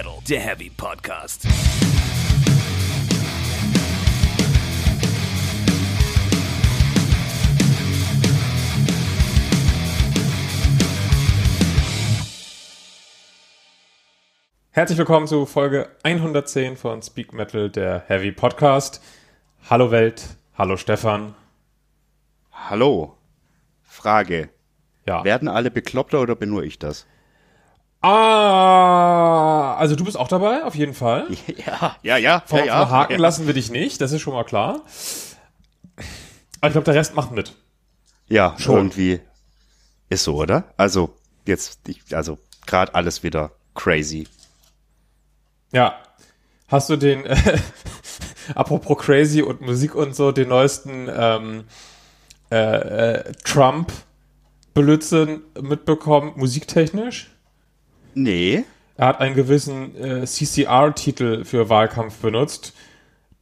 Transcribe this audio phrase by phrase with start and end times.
[0.00, 1.46] Metal, der Heavy Podcast.
[14.70, 19.02] Herzlich willkommen zu Folge 110 von Speak Metal, der Heavy Podcast.
[19.68, 20.24] Hallo Welt,
[20.56, 21.34] hallo Stefan.
[22.50, 23.18] Hallo.
[23.82, 24.48] Frage.
[25.04, 25.24] Ja.
[25.24, 27.06] Werden alle bekloppter oder bin nur ich das?
[28.02, 31.26] Ah, also du bist auch dabei, auf jeden Fall.
[31.66, 32.42] Ja, ja, ja.
[32.46, 33.18] Ver ja, ja, verhaken ja.
[33.18, 34.82] lassen wir dich nicht, das ist schon mal klar.
[36.60, 37.54] Aber ich glaube, der Rest macht mit.
[38.28, 38.76] Ja, Schon.
[38.76, 39.20] irgendwie
[40.08, 40.64] ist so, oder?
[40.76, 41.14] Also
[41.46, 44.26] jetzt, ich, also gerade alles wieder crazy.
[45.72, 45.96] Ja.
[46.68, 47.58] Hast du den, äh,
[48.54, 51.64] apropos Crazy und Musik und so, den neuesten ähm,
[52.50, 57.30] äh, äh, Trump-Blödsinn mitbekommen, musiktechnisch?
[58.14, 58.64] Nee.
[58.96, 62.74] Er hat einen gewissen äh, CCR-Titel für Wahlkampf benutzt,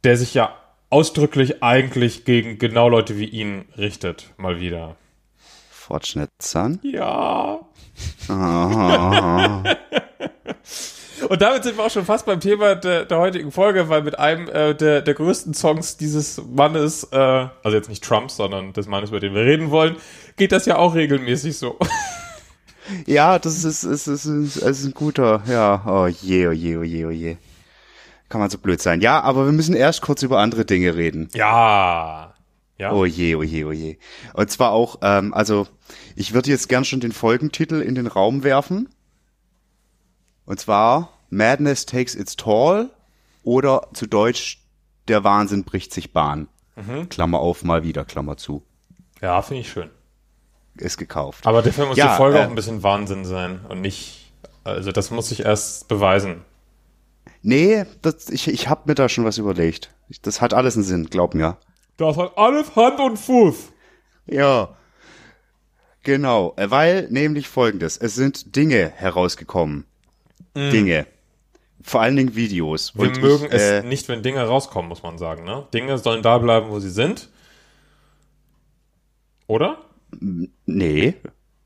[0.03, 0.55] der sich ja
[0.89, 4.95] ausdrücklich eigentlich gegen genau Leute wie ihn richtet, mal wieder.
[5.69, 6.79] Fortschnittsan.
[6.83, 7.59] Ja.
[8.27, 9.63] Ah.
[11.27, 14.17] Und damit sind wir auch schon fast beim Thema der, der heutigen Folge, weil mit
[14.17, 18.87] einem äh, der, der größten Songs dieses Mannes, äh, also jetzt nicht Trumps, sondern des
[18.87, 19.97] Mannes, über den wir reden wollen,
[20.37, 21.77] geht das ja auch regelmäßig so.
[23.05, 26.83] ja, das ist, ist, ist, ist, ist ein guter, ja, oh je, oh je, oh
[26.83, 27.37] je, oh je.
[28.29, 29.01] Kann man so blöd sein.
[29.01, 31.29] Ja, aber wir müssen erst kurz über andere Dinge reden.
[31.33, 32.35] Ja.
[32.77, 32.93] Ja.
[32.93, 33.97] Oh je, oh je, oh je.
[34.33, 35.67] Und zwar auch, ähm, also
[36.15, 38.87] ich würde jetzt gern schon den Folgentitel in den Raum werfen.
[40.45, 42.89] Und zwar Madness Takes Its Toll
[43.43, 44.63] oder zu Deutsch
[45.07, 46.47] Der Wahnsinn bricht sich Bahn.
[47.09, 48.63] Klammer auf, mal wieder, Klammer zu.
[49.21, 49.89] Ja, finde ich schön.
[50.79, 51.45] Ist gekauft.
[51.45, 54.31] Aber dafür muss Ja, die Folge äh, auch ein bisschen Wahnsinn sein und nicht,
[54.63, 56.43] also das muss ich erst beweisen.
[57.41, 59.91] nee, das, ich, ich hab mir da schon was überlegt.
[60.07, 61.57] Ich, das hat alles einen Sinn, glaub mir.
[61.97, 63.55] Das hat alles Hand und Fuß.
[64.25, 64.69] Ja.
[66.03, 69.85] Genau, äh, weil nämlich folgendes, es sind Dinge herausgekommen.
[70.55, 71.05] Dinge.
[71.81, 72.95] Vor allen Dingen Videos.
[72.95, 75.43] Wir Und mögen ich, es äh, nicht, wenn Dinge rauskommen, muss man sagen.
[75.43, 75.67] Ne?
[75.73, 77.29] Dinge sollen da bleiben, wo sie sind.
[79.47, 79.77] Oder?
[80.65, 81.15] Nee.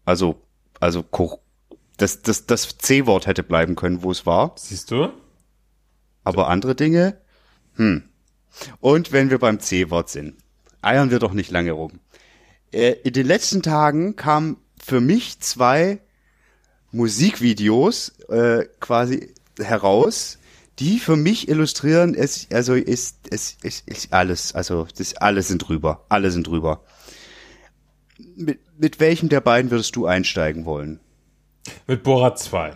[0.06, 0.42] Also,
[0.80, 1.04] also
[1.98, 4.54] das, das, das C-Wort hätte bleiben können, wo es war.
[4.58, 5.10] Siehst du?
[6.24, 7.18] Aber andere Dinge?
[7.76, 8.04] Hm.
[8.80, 10.36] Und wenn wir beim C-Wort sind,
[10.82, 12.00] eiern wir doch nicht lange rum.
[12.72, 16.02] Äh, in den letzten Tagen kamen für mich zwei
[16.92, 20.38] Musikvideos äh, quasi heraus,
[20.80, 25.60] die für mich illustrieren, es, also ist, es, es ist alles, also das alle sind
[25.60, 26.84] drüber, alle sind drüber.
[28.36, 31.00] Mit, mit welchem der beiden würdest du einsteigen wollen?
[31.88, 32.76] Mit Borat 2.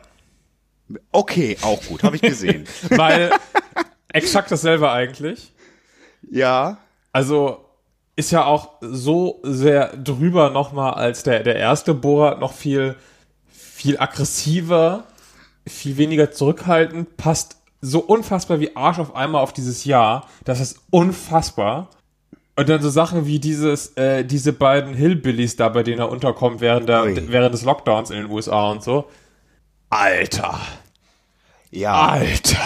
[1.12, 2.66] Okay, auch gut, habe ich gesehen.
[2.90, 3.32] Weil
[4.14, 5.52] exakt dasselbe eigentlich.
[6.30, 6.78] ja,
[7.12, 7.66] Also
[8.16, 12.96] ist ja auch so sehr drüber nochmal als der, der erste Borat, noch viel,
[13.48, 15.04] viel aggressiver,
[15.68, 20.28] viel weniger zurückhaltend, passt so unfassbar wie Arsch auf einmal auf dieses Jahr.
[20.46, 21.90] Das ist unfassbar.
[22.58, 26.60] Und dann so Sachen wie dieses, äh, diese beiden Hillbillies da, bei denen er unterkommt
[26.60, 27.16] während, der, Ui.
[27.28, 29.08] während des Lockdowns in den USA und so.
[29.92, 30.60] Alter,
[31.72, 32.08] ja.
[32.10, 32.60] Alter.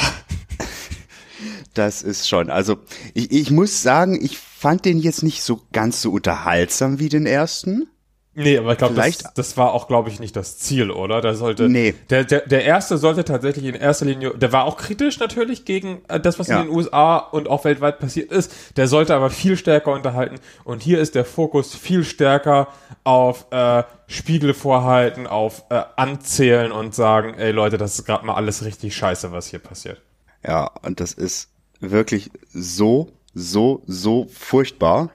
[1.73, 2.49] Das ist schon.
[2.49, 2.79] Also
[3.13, 7.25] ich, ich muss sagen, ich fand den jetzt nicht so ganz so unterhaltsam wie den
[7.25, 7.87] ersten.
[8.33, 11.19] Nee, aber ich glaube, das, das war auch, glaube ich, nicht das Ziel, oder?
[11.19, 11.93] Da sollte, Nee.
[12.09, 16.01] der, der, der erste sollte tatsächlich in erster Linie, der war auch kritisch natürlich gegen
[16.07, 16.61] äh, das, was Ja.
[16.61, 18.77] in den USA und auch weltweit passiert ist.
[18.77, 20.35] Der sollte aber viel stärker unterhalten.
[20.63, 22.69] Und hier ist der Fokus viel stärker
[23.03, 28.35] auf äh, Spiegel vorhalten, auf äh, anzählen und sagen, ey Leute, das ist gerade mal
[28.35, 30.01] alles richtig scheiße, was hier passiert.
[30.47, 31.49] Ja, und das ist
[31.81, 35.09] wirklich so, so, so furchtbar.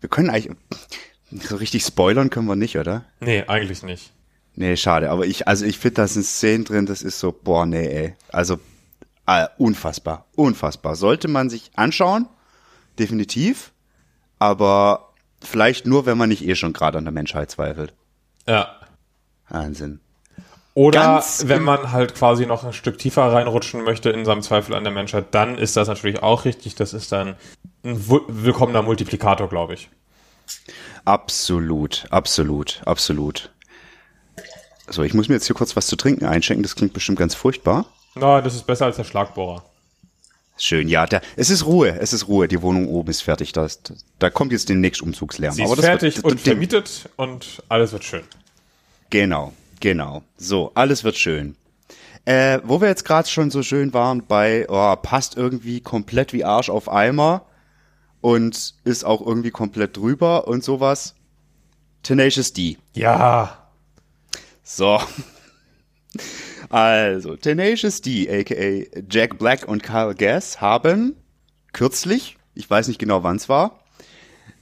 [0.00, 0.54] Wir können eigentlich
[1.40, 3.04] so richtig spoilern können wir nicht, oder?
[3.20, 4.12] Nee, eigentlich nicht.
[4.54, 5.10] Nee, schade.
[5.10, 8.14] Aber ich, also ich finde, da sind Szenen drin, das ist so, boah, nee, ey.
[8.30, 8.58] Also
[9.26, 10.96] äh, unfassbar, unfassbar.
[10.96, 12.28] Sollte man sich anschauen,
[12.98, 13.72] definitiv.
[14.38, 17.94] Aber vielleicht nur, wenn man nicht eh schon gerade an der Menschheit zweifelt.
[18.46, 18.76] Ja.
[19.48, 20.00] Wahnsinn.
[20.74, 24.74] Oder Ganz wenn man halt quasi noch ein Stück tiefer reinrutschen möchte in seinem Zweifel
[24.74, 26.74] an der Menschheit, dann ist das natürlich auch richtig.
[26.76, 27.36] Das ist dann
[27.84, 29.90] ein willkommener Multiplikator, glaube ich.
[31.04, 33.50] Absolut, absolut, absolut.
[34.88, 36.62] So, ich muss mir jetzt hier kurz was zu trinken einschenken.
[36.62, 37.86] Das klingt bestimmt ganz furchtbar.
[38.14, 39.64] Na, das ist besser als der Schlagbohrer.
[40.58, 41.06] Schön, ja.
[41.06, 42.46] Da, es ist Ruhe, es ist Ruhe.
[42.46, 43.52] Die Wohnung oben ist fertig.
[43.52, 45.54] Da, ist, da kommt jetzt demnächst Umzugslärm.
[45.54, 48.22] Sie ist das fertig wird, und dem- vermietet und alles wird schön.
[49.10, 50.22] Genau, genau.
[50.36, 51.56] So, alles wird schön.
[52.24, 56.44] Äh, wo wir jetzt gerade schon so schön waren bei, oh, passt irgendwie komplett wie
[56.44, 57.44] Arsch auf Eimer
[58.22, 61.14] und ist auch irgendwie komplett drüber und sowas.
[62.02, 62.78] Tenacious D.
[62.94, 63.68] Ja.
[64.62, 64.98] So.
[66.68, 71.16] Also, Tenacious D, aka Jack Black und Kyle Gass, haben
[71.74, 73.80] kürzlich, ich weiß nicht genau wann es war,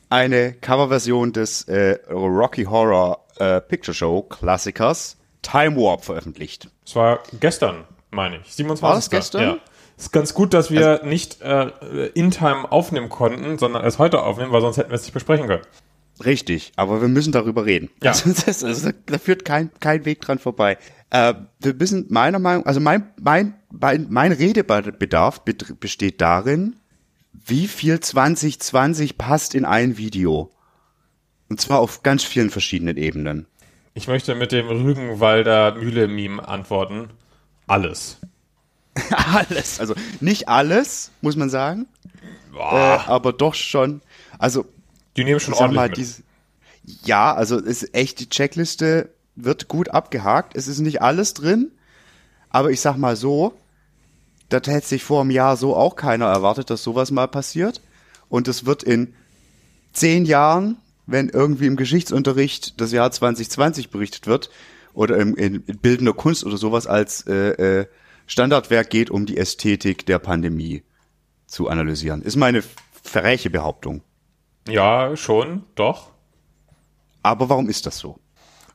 [0.09, 6.69] eine Coverversion des äh, Rocky Horror äh, Picture Show Klassikers Time Warp veröffentlicht.
[6.85, 8.55] Es war gestern, meine ich.
[8.55, 8.83] 27.
[8.83, 9.43] War das gestern?
[9.43, 9.59] Ja.
[10.01, 11.67] Ist ganz gut, dass wir nicht äh,
[12.15, 15.47] in Time aufnehmen konnten, sondern erst heute aufnehmen, weil sonst hätten wir es nicht besprechen
[15.47, 15.63] können.
[16.25, 17.91] Richtig, aber wir müssen darüber reden.
[18.03, 18.13] Ja.
[18.13, 20.79] Also, das, also, da führt kein, kein Weg dran vorbei.
[21.11, 26.77] Äh, wir müssen meiner Meinung, also mein, mein, mein, mein Redebedarf besteht darin,
[27.35, 30.51] wie viel 2020 passt in ein Video.
[31.51, 33.47] Und zwar auf ganz vielen verschiedenen Ebenen.
[33.93, 37.11] Ich möchte mit dem Rügenwalder Mühle-Meme antworten.
[37.67, 38.19] Alles.
[39.11, 39.81] alles.
[39.81, 41.87] Also nicht alles, muss man sagen,
[42.55, 44.01] äh, aber doch schon.
[44.39, 44.67] Also
[45.17, 46.25] Die nehmen schon ich sag mal, ordentlich mit.
[46.87, 50.57] diese, ja, also es ist echt, die Checkliste wird gut abgehakt.
[50.57, 51.71] Es ist nicht alles drin,
[52.49, 53.55] aber ich sag mal so,
[54.49, 57.81] das hätte sich vor einem Jahr so auch keiner erwartet, dass sowas mal passiert.
[58.29, 59.15] Und es wird in
[59.93, 60.77] zehn Jahren,
[61.07, 64.51] wenn irgendwie im Geschichtsunterricht das Jahr 2020 berichtet wird,
[64.93, 67.87] oder im, in bildender Kunst oder sowas als äh, äh,
[68.31, 70.85] Standardwerk geht, um die Ästhetik der Pandemie
[71.49, 72.23] zu analysieren.
[72.23, 72.63] Ist meine
[73.03, 74.03] verräche Behauptung.
[74.69, 76.11] Ja, schon, doch.
[77.25, 78.21] Aber warum ist das so?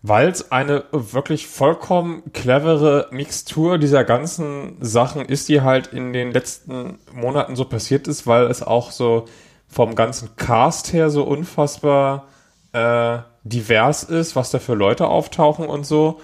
[0.01, 6.33] Weil es eine wirklich vollkommen clevere Mixtur dieser ganzen Sachen ist, die halt in den
[6.33, 9.23] letzten Monaten so passiert ist, weil es auch so
[9.69, 12.27] vom ganzen Cast her so unfassbar
[12.73, 16.19] äh, divers ist, was da für Leute auftauchen und so.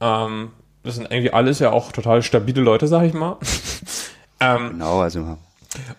[0.00, 0.50] Ähm,
[0.82, 3.38] das sind irgendwie alles ja auch total stabile Leute, sag ich mal.
[4.40, 5.36] ähm, Genau, also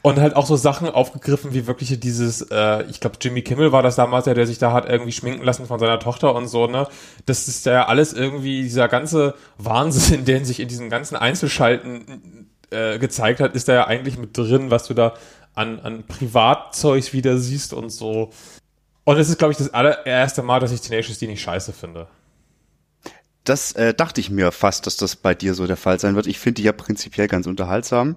[0.01, 3.81] und halt auch so Sachen aufgegriffen, wie wirklich dieses, äh, ich glaube, Jimmy Kimmel war
[3.81, 6.67] das damals, ja, der sich da hat irgendwie schminken lassen von seiner Tochter und so,
[6.67, 6.87] ne?
[7.25, 12.99] Das ist ja alles irgendwie, dieser ganze Wahnsinn, der sich in diesen ganzen Einzelschalten äh,
[12.99, 15.13] gezeigt hat, ist da ja eigentlich mit drin, was du da
[15.55, 18.31] an, an Privatzeugs wieder siehst und so.
[19.05, 22.07] Und es ist, glaube ich, das allererste Mal, dass ich Tenacious D nicht scheiße finde.
[23.43, 26.27] Das äh, dachte ich mir fast, dass das bei dir so der Fall sein wird.
[26.27, 28.15] Ich finde die ja prinzipiell ganz unterhaltsam.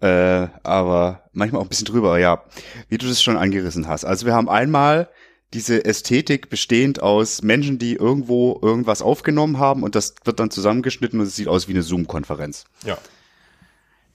[0.00, 2.44] Äh, aber manchmal auch ein bisschen drüber, ja,
[2.88, 4.04] wie du das schon angerissen hast.
[4.04, 5.10] Also wir haben einmal
[5.52, 11.20] diese Ästhetik bestehend aus Menschen, die irgendwo irgendwas aufgenommen haben und das wird dann zusammengeschnitten
[11.20, 12.64] und es sieht aus wie eine Zoom-Konferenz.
[12.84, 12.96] Ja.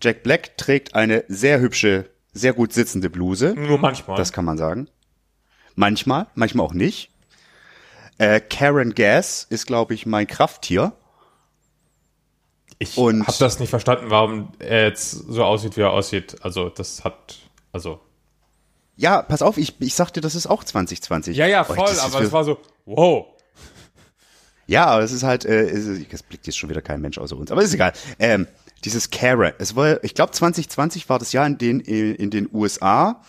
[0.01, 3.53] Jack Black trägt eine sehr hübsche, sehr gut sitzende Bluse.
[3.55, 4.17] Nur manchmal.
[4.17, 4.87] Das kann man sagen.
[5.75, 7.11] Manchmal, manchmal auch nicht.
[8.17, 10.93] Äh, Karen Gass ist, glaube ich, mein Krafttier.
[12.79, 16.37] ich habe das nicht verstanden, warum er jetzt so aussieht, wie er aussieht.
[16.41, 17.37] Also, das hat,
[17.71, 17.99] also,
[18.97, 21.35] Ja, pass auf, ich, ich sag dir, das ist auch 2020.
[21.35, 23.27] Ja, ja, Oh, voll, ist aber es war so, wow.
[24.67, 27.17] Ja, aber es ist halt, äh, es, ist- es blickt jetzt schon wieder kein Mensch
[27.17, 27.93] außer uns, aber ist egal.
[28.17, 28.47] Ähm,
[28.83, 33.21] dieses Karen, es war, ich glaube 2020 war das Jahr, in den in den USA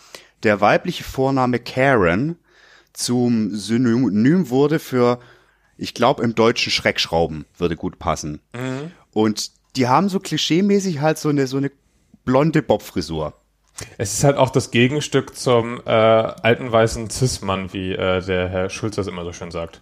[0.43, 2.37] der weibliche Vorname Karen
[2.97, 5.19] zum Synonym wurde für,
[5.77, 8.41] ich glaube im Deutschen Schreckschrauben würde gut passen.
[9.13, 11.71] Und die haben so klischeemäßig halt so eine so eine
[12.25, 13.33] blonde Bobfrisur.
[13.99, 18.69] Es ist halt auch das Gegenstück zum äh, alten weißen Cis-Mann, wie äh, der Herr
[18.71, 19.81] Schulz das immer so schön sagt.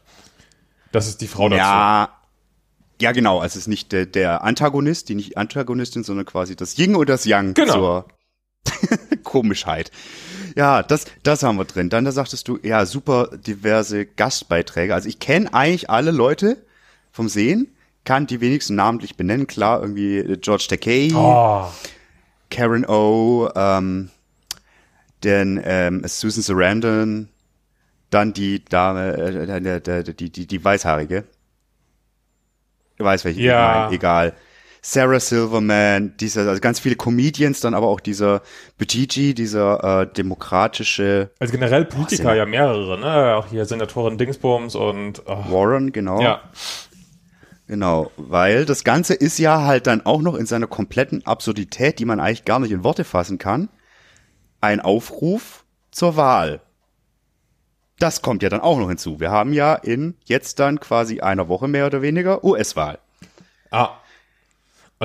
[0.91, 1.60] Das ist die Frau dazu.
[1.60, 2.10] Ja,
[3.01, 6.77] ja genau, also es ist nicht der, der Antagonist, die nicht Antagonistin, sondern quasi das
[6.77, 7.74] Yin und das Yang Genau.
[7.74, 8.05] zur
[9.24, 9.91] Komischheit.
[10.55, 11.89] Ja, das, das haben wir drin.
[11.89, 14.93] Dann da sagtest du, ja, super diverse Gastbeiträge.
[14.93, 16.57] Also ich kenne eigentlich alle Leute
[17.12, 17.67] vom Sehen,
[18.05, 19.47] kann die wenigsten namentlich benennen.
[19.47, 21.65] Klar, irgendwie George Takei, Oh,
[22.50, 24.09] Karen O, ähm,
[25.24, 27.27] denn ähm, Susan Sarandon,
[28.09, 31.25] dann die Dame, äh, der, der, die, die, die Weißhaarige.
[32.97, 33.83] Ich weiß welche, Ja.
[33.88, 34.33] meine, egal.
[34.88, 38.44] Sarah Silverman, dieser, also ganz viele Comedians, dann aber auch dieser
[38.77, 43.36] Buttigieg, dieser äh, demokratische also generell Politiker sind- ja mehrere, ne?
[43.36, 46.22] Auch hier Senatorin Dingsbums und oh, Warren, genau.
[46.22, 46.44] ja.
[47.68, 52.06] Genau, weil das Ganze ist ja halt dann auch noch in seiner kompletten Absurdität, die
[52.06, 53.70] man eigentlich gar nicht in Worte fassen kann,
[54.62, 56.62] ein Aufruf zur Wahl.
[57.98, 59.20] Das kommt ja dann auch noch hinzu.
[59.20, 63.00] Wir haben ja in jetzt dann quasi einer Woche mehr oder weniger US-Wahl.
[63.72, 63.96] Ah.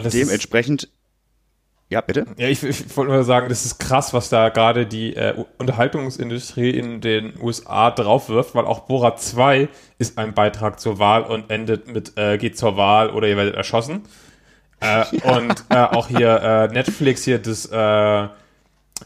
[0.09, 0.89] Dementsprechend,
[1.89, 2.27] ja bitte.
[2.39, 6.71] ja, ich, ich wollte nur sagen, das ist krass, was da gerade die äh, Unterhaltungsindustrie
[6.71, 11.93] in den USA draufwirft, weil auch Borat 2 ist ein Beitrag zur Wahl und endet
[11.93, 14.03] mit äh, geht zur Wahl oder ihr werdet erschossen.
[14.81, 15.05] Äh,
[15.37, 18.29] Und äh, auch hier äh, Netflix hier das äh,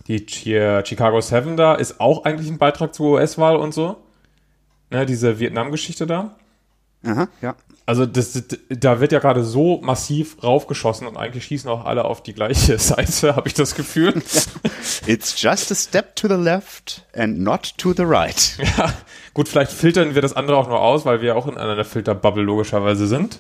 [0.07, 3.97] die hier Chicago Seven da ist auch eigentlich ein Beitrag zur US-Wahl und so.
[4.91, 6.37] Ne, diese Vietnam-Geschichte da.
[7.05, 7.55] Aha, ja.
[7.87, 12.07] Also das, das, da wird ja gerade so massiv raufgeschossen und eigentlich schießen auch alle
[12.07, 14.23] auf die gleiche Seite, habe ich das Gefühl.
[15.07, 18.59] It's just a step to the left and not to the right.
[18.79, 18.93] Ja,
[19.35, 22.43] gut, vielleicht filtern wir das andere auch nur aus, weil wir auch in einer Filterbubble
[22.43, 23.39] logischerweise sind.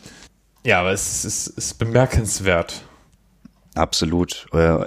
[0.62, 2.82] Ja, aber es ist, es ist bemerkenswert.
[3.74, 4.46] Absolut.
[4.52, 4.84] Äh,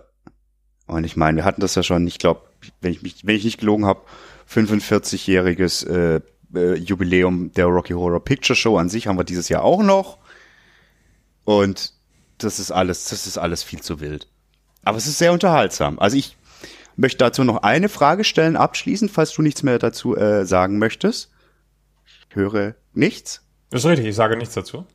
[0.85, 2.41] Und ich meine, wir hatten das ja schon, ich glaube,
[2.81, 4.01] wenn ich mich, wenn ich nicht gelogen habe,
[4.49, 6.21] 45-jähriges äh,
[6.53, 10.17] äh, Jubiläum der Rocky Horror Picture Show an sich haben wir dieses Jahr auch noch.
[11.45, 11.93] Und
[12.37, 14.27] das ist alles, das ist alles viel zu wild.
[14.83, 15.99] Aber es ist sehr unterhaltsam.
[15.99, 16.37] Also ich
[16.95, 21.31] möchte dazu noch eine Frage stellen, abschließend, falls du nichts mehr dazu äh, sagen möchtest.
[22.05, 23.43] Ich höre nichts.
[23.69, 24.85] Das ist richtig, ich sage nichts dazu.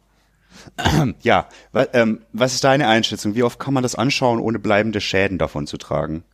[1.23, 1.49] Ja,
[1.95, 3.35] ähm, was ist deine Einschätzung?
[3.35, 6.25] Wie oft kann man das anschauen, ohne bleibende Schäden davon zu tragen?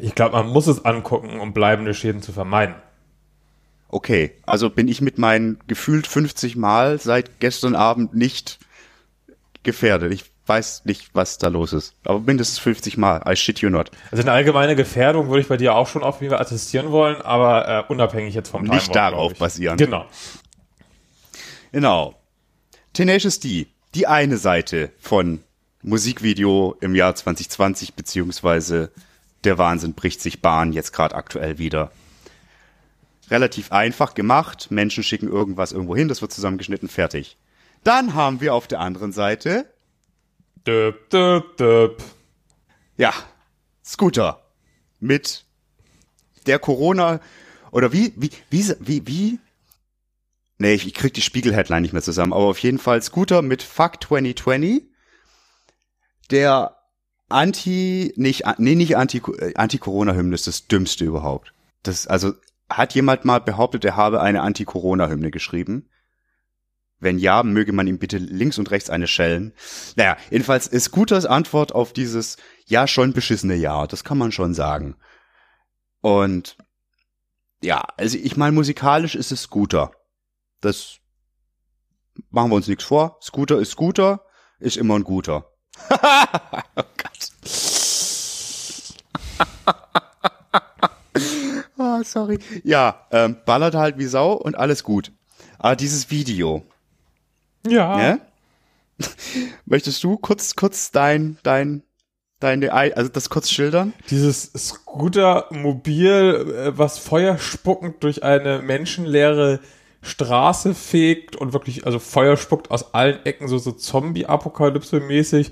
[0.00, 2.74] Ich glaube, man muss es angucken, um bleibende Schäden zu vermeiden.
[3.88, 8.58] Okay, also bin ich mit meinen gefühlt 50 Mal seit gestern Abend nicht
[9.62, 10.12] gefährdet.
[10.12, 11.94] Ich weiß nicht, was da los ist.
[12.04, 13.22] Aber mindestens 50 Mal.
[13.26, 13.90] I shit you not.
[14.10, 17.20] Also eine allgemeine Gefährdung würde ich bei dir auch schon auf jeden Fall attestieren wollen,
[17.22, 19.78] aber äh, unabhängig jetzt vom Nicht darauf basierend.
[19.78, 20.06] Genau.
[21.72, 22.14] Genau.
[22.92, 25.40] Tenacious D, die eine Seite von
[25.82, 28.90] Musikvideo im Jahr 2020, beziehungsweise
[29.44, 31.90] der Wahnsinn bricht sich Bahn jetzt gerade aktuell wieder.
[33.30, 34.70] Relativ einfach gemacht.
[34.70, 37.36] Menschen schicken irgendwas irgendwo hin, das wird zusammengeschnitten, fertig.
[37.82, 39.66] Dann haben wir auf der anderen Seite,
[40.66, 42.02] Döp, döp, döp.
[42.96, 43.12] ja,
[43.84, 44.40] Scooter.
[44.98, 45.44] Mit
[46.46, 47.20] der Corona,
[47.70, 49.38] oder wie, wie, wie, wie, wie,
[50.58, 53.62] nee, ich, ich krieg die Spiegel-Headline nicht mehr zusammen, aber auf jeden Fall Scooter mit
[53.62, 54.84] Fuck 2020,
[56.30, 56.76] der
[57.28, 61.52] Anti, nicht, nee, nicht Anti, äh, Anti-Corona-Hymne ist das dümmste überhaupt.
[61.82, 62.32] Das, also,
[62.70, 65.90] hat jemand mal behauptet, er habe eine Anti-Corona-Hymne geschrieben?
[66.98, 69.52] Wenn ja, möge man ihm bitte links und rechts eine schellen.
[69.96, 73.86] Naja, jedenfalls ist Scooters Antwort auf dieses ja schon beschissene Jahr.
[73.88, 74.96] Das kann man schon sagen.
[76.00, 76.56] Und
[77.62, 79.90] ja, also ich meine, musikalisch ist es Scooter.
[80.60, 80.98] Das
[82.30, 83.18] machen wir uns nichts vor.
[83.22, 84.24] Scooter ist Scooter,
[84.58, 85.50] ist immer ein guter.
[85.90, 87.32] oh Gott.
[91.78, 92.38] oh, sorry.
[92.62, 95.12] Ja, ähm, ballert halt wie Sau und alles gut.
[95.58, 96.62] Aber dieses Video,
[97.66, 97.96] Ja.
[97.96, 98.20] ne?
[99.66, 101.82] Möchtest du kurz, kurz dein, dein,
[102.40, 103.92] deine, Ei- also das kurz schildern?
[104.10, 109.60] Dieses Scooter-Mobil, äh, was feuerspuckend durch eine menschenleere
[110.02, 115.50] Straße fegt und wirklich, also Feuer spuckt aus allen Ecken, so, so Zombie-Apokalypse-mäßig.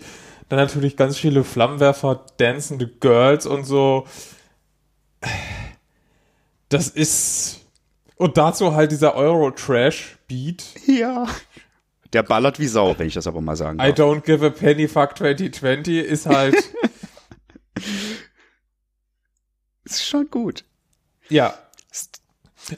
[0.48, 4.06] Dann natürlich ganz viele Flammenwerfer, dancende Girls und so.
[6.72, 7.60] Das ist.
[8.16, 10.64] Und dazu halt dieser Euro-Trash-Beat.
[10.86, 11.26] Ja.
[12.12, 13.98] Der ballert wie Sau, wenn ich das aber mal sagen I darf.
[13.98, 16.54] don't give a penny fuck 2020 ist halt.
[19.84, 20.64] Ist schon gut.
[21.28, 21.54] ja,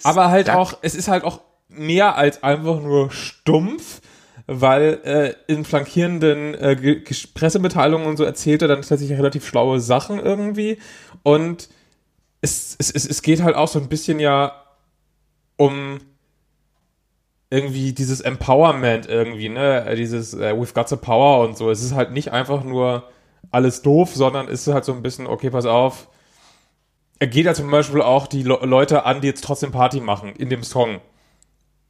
[0.04, 4.00] Aber halt auch, es ist halt auch mehr als einfach nur stumpf,
[4.46, 7.02] weil äh, in flankierenden äh,
[7.34, 10.78] Pressemitteilungen und so erzählt er dann tatsächlich relativ schlaue Sachen irgendwie.
[11.22, 11.68] Und
[12.44, 14.52] es, es, es, es geht halt auch so ein bisschen ja
[15.56, 15.98] um
[17.48, 19.86] irgendwie dieses Empowerment irgendwie, ne?
[19.86, 21.70] Äh, Dieses äh, We've got the power und so.
[21.70, 23.08] Es ist halt nicht einfach nur
[23.50, 26.08] alles doof, sondern es ist halt so ein bisschen, okay, pass auf.
[27.20, 30.34] Er geht ja zum Beispiel auch die Le Leute an, die jetzt trotzdem Party machen
[30.34, 31.00] in dem Song.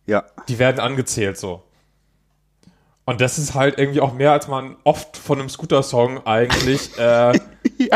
[0.06, 0.25] Ja.
[0.49, 1.62] Die werden angezählt so.
[3.06, 7.32] Und das ist halt irgendwie auch mehr, als man oft von einem Scooter-Song eigentlich äh,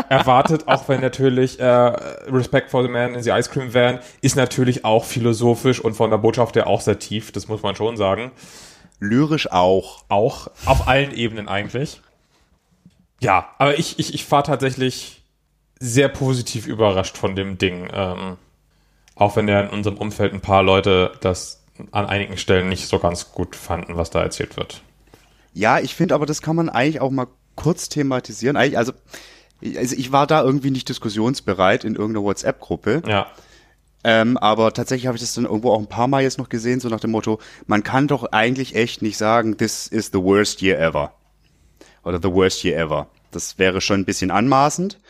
[0.08, 4.36] erwartet, auch wenn natürlich äh, Respect for the Man in the Ice Cream Van ist
[4.36, 7.96] natürlich auch philosophisch und von der Botschaft her auch sehr tief, das muss man schon
[7.96, 8.32] sagen.
[9.00, 10.04] Lyrisch auch.
[10.08, 12.00] Auch auf allen Ebenen eigentlich.
[13.20, 15.22] Ja, aber ich, ich, ich war tatsächlich
[15.80, 17.88] sehr positiv überrascht von dem Ding.
[17.92, 18.36] Ähm,
[19.14, 22.98] auch wenn ja in unserem Umfeld ein paar Leute das an einigen Stellen nicht so
[22.98, 24.82] ganz gut fanden, was da erzählt wird.
[25.54, 28.56] Ja, ich finde aber, das kann man eigentlich auch mal kurz thematisieren.
[28.56, 28.92] Eigentlich, also,
[29.76, 33.02] also ich war da irgendwie nicht diskussionsbereit in irgendeiner WhatsApp-Gruppe.
[33.06, 33.26] Ja.
[34.04, 36.80] Ähm, aber tatsächlich habe ich das dann irgendwo auch ein paar Mal jetzt noch gesehen,
[36.80, 40.62] so nach dem Motto, man kann doch eigentlich echt nicht sagen, this is the worst
[40.62, 41.12] year ever.
[42.04, 43.08] Oder the worst year ever.
[43.32, 45.00] Das wäre schon ein bisschen anmaßend.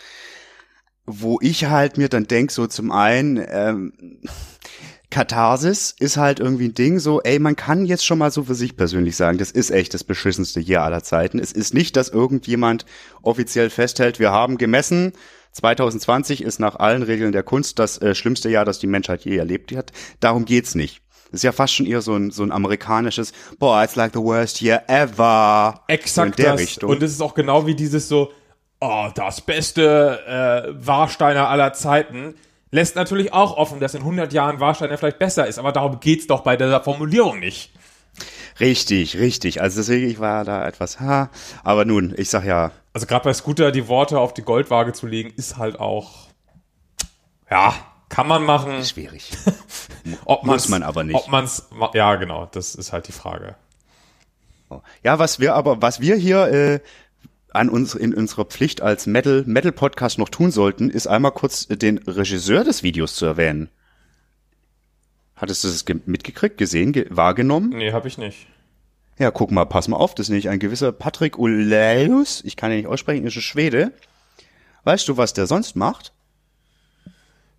[1.04, 3.92] Wo ich halt mir dann denk, so zum einen, ähm,
[5.10, 8.54] Katharsis ist halt irgendwie ein Ding, so, ey, man kann jetzt schon mal so für
[8.54, 11.38] sich persönlich sagen, das ist echt das beschissenste Jahr aller Zeiten.
[11.38, 12.84] Es ist nicht, dass irgendjemand
[13.22, 15.12] offiziell festhält, wir haben gemessen,
[15.52, 19.36] 2020 ist nach allen Regeln der Kunst das äh, schlimmste Jahr, das die Menschheit je
[19.36, 19.92] erlebt hat.
[20.20, 21.02] Darum geht's nicht.
[21.30, 24.20] Das ist ja fast schon eher so ein, so ein amerikanisches, boah, it's like the
[24.20, 25.82] worst year ever.
[25.88, 26.60] Exakt so in der das.
[26.60, 26.90] Richtung.
[26.90, 28.32] Und es ist auch genau wie dieses so,
[28.80, 32.34] oh, das beste äh, Warsteiner aller Zeiten.
[32.70, 36.26] Lässt natürlich auch offen, dass in 100 Jahren Warsteiner vielleicht besser ist, aber darum geht's
[36.26, 37.72] doch bei dieser Formulierung nicht.
[38.60, 39.60] Richtig, richtig.
[39.62, 41.30] Also deswegen, ich war da etwas, ha.
[41.64, 45.06] Aber nun, ich sag ja, Also gerade bei Scooter die Worte auf die Goldwaage zu
[45.06, 46.26] legen, ist halt auch,
[47.50, 47.72] ja,
[48.08, 48.84] kann man machen.
[48.84, 49.30] schwierig.
[50.24, 51.14] Ob Muss man aber nicht.
[51.16, 53.54] Ob man's, ma- ja genau, das ist halt die Frage.
[55.02, 56.80] Ja, was wir aber, was wir hier äh,
[57.50, 61.66] an uns in unserer Pflicht als Metal Metal Podcast noch tun sollten, ist einmal kurz
[61.66, 63.70] den Regisseur des Videos zu erwähnen.
[65.36, 67.70] Hattest du das ge- mitgekriegt, gesehen, ge wahrgenommen?
[67.70, 68.46] Nee, hab ich nicht.
[69.18, 72.42] Ja, guck mal, pass mal auf, das ist nämlich ein gewisser Patrick Uleus.
[72.44, 73.92] Ich kann ihn nicht aussprechen, ist ein Schwede.
[74.84, 76.12] Weißt du, was der sonst macht?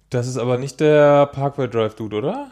[0.09, 2.51] Das ist aber nicht der Parkway Drive Dude, oder?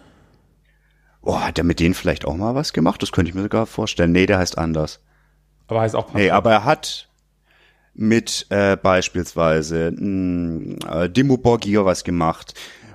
[1.21, 3.01] Oh, hat der mit denen vielleicht auch mal was gemacht?
[3.01, 4.11] Das könnte ich mir sogar vorstellen.
[4.11, 4.99] Nee, der heißt anders.
[5.67, 7.06] Aber heißt auch Nee, aber er hat
[7.97, 12.53] mit äh, beispielsweise mh, äh, Dimmu Borgir was gemacht.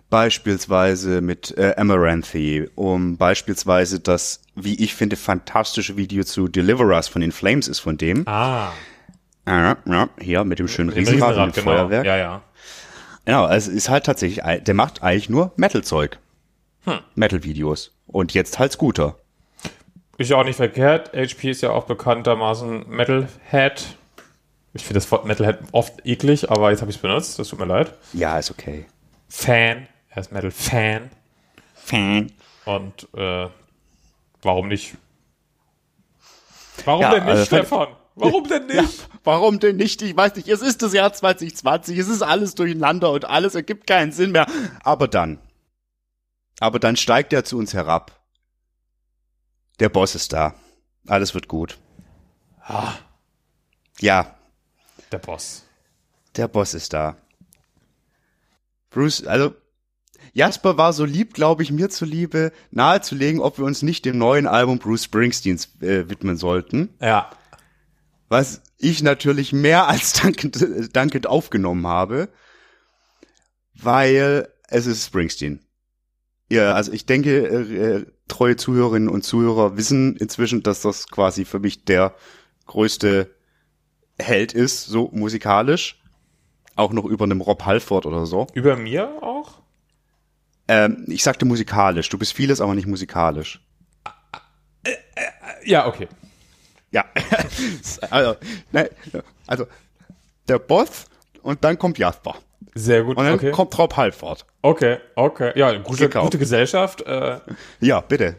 [0.08, 7.08] Beispielsweise mit äh, Amaranthi, um beispielsweise das, wie ich finde, fantastische Video zu Deliver Us
[7.08, 8.28] von den Flames ist von dem.
[8.28, 8.72] Ah,
[9.46, 11.76] Ja, ja, hier mit dem schönen im Riesenrad, und dem genau.
[11.76, 12.04] Feuerwerk.
[12.04, 12.42] Ja, ja.
[13.24, 16.18] Genau, also es ist halt tatsächlich, der macht eigentlich nur Metal-Zeug.
[16.84, 16.98] Hm.
[17.14, 17.92] Metal-Videos.
[18.06, 19.16] Und jetzt halt Scooter.
[20.18, 21.12] Ist ja auch nicht verkehrt.
[21.14, 23.96] HP ist ja auch bekanntermaßen Metalhead.
[24.74, 27.38] Ich finde das Wort Metalhead oft eklig, aber jetzt habe ich es benutzt.
[27.38, 27.94] Das tut mir leid.
[28.12, 28.86] Ja, ist okay.
[29.28, 29.86] Fan.
[30.08, 31.10] Er ist Metal-Fan.
[31.74, 32.32] Fan.
[32.64, 33.48] Und äh,
[34.42, 34.96] warum nicht?
[36.84, 37.88] Warum Ja, denn nicht, äh, Stefan?
[38.14, 38.76] Warum denn nicht?
[39.00, 40.00] Ja, warum denn nicht?
[40.02, 43.86] Ich weiß nicht, es ist das Jahr 2020, es ist alles durcheinander und alles ergibt
[43.86, 44.46] keinen Sinn mehr.
[44.84, 45.38] Aber dann,
[46.60, 48.20] aber dann steigt er zu uns herab.
[49.80, 50.54] Der Boss ist da.
[51.06, 51.78] Alles wird gut.
[52.60, 52.92] Ah,
[54.00, 54.34] Ja,
[55.12, 55.64] der Boss.
[56.36, 57.16] der Boss ist da.
[58.90, 59.54] Bruce, also
[60.32, 64.46] Jasper war so lieb, glaube ich, mir zuliebe, nahezulegen, ob wir uns nicht dem neuen
[64.46, 66.90] Album Bruce Springsteens äh, widmen sollten.
[67.00, 67.30] Ja.
[68.28, 72.28] was ich natürlich mehr als dankend, dankend aufgenommen habe,
[73.74, 75.60] weil es ist Springsteen.
[76.50, 81.58] Ja, also ich denke, äh, treue Zuhörerinnen und Zuhörer wissen inzwischen, dass das quasi für
[81.58, 82.14] mich der
[82.66, 83.34] größte
[84.22, 86.00] Held ist, so musikalisch.
[86.74, 88.46] Auch noch über einem Rob Halford oder so.
[88.54, 89.58] Über mir auch?
[90.68, 92.08] Ähm, ich sagte musikalisch.
[92.08, 93.60] Du bist vieles, aber nicht musikalisch.
[95.64, 96.08] Ja, okay.
[96.90, 97.04] Ja.
[98.10, 98.36] also,
[98.72, 98.90] ne,
[99.46, 99.66] also,
[100.48, 101.06] der Boss
[101.42, 102.36] und dann kommt Jasper.
[102.74, 103.16] Sehr gut.
[103.16, 103.50] Und dann Okay.
[103.50, 104.46] kommt Rob Halford.
[104.62, 105.52] Okay, okay.
[105.56, 107.02] Ja, gute, gute Gesellschaft.
[107.02, 107.38] Äh,
[107.80, 108.36] Ja, bitte.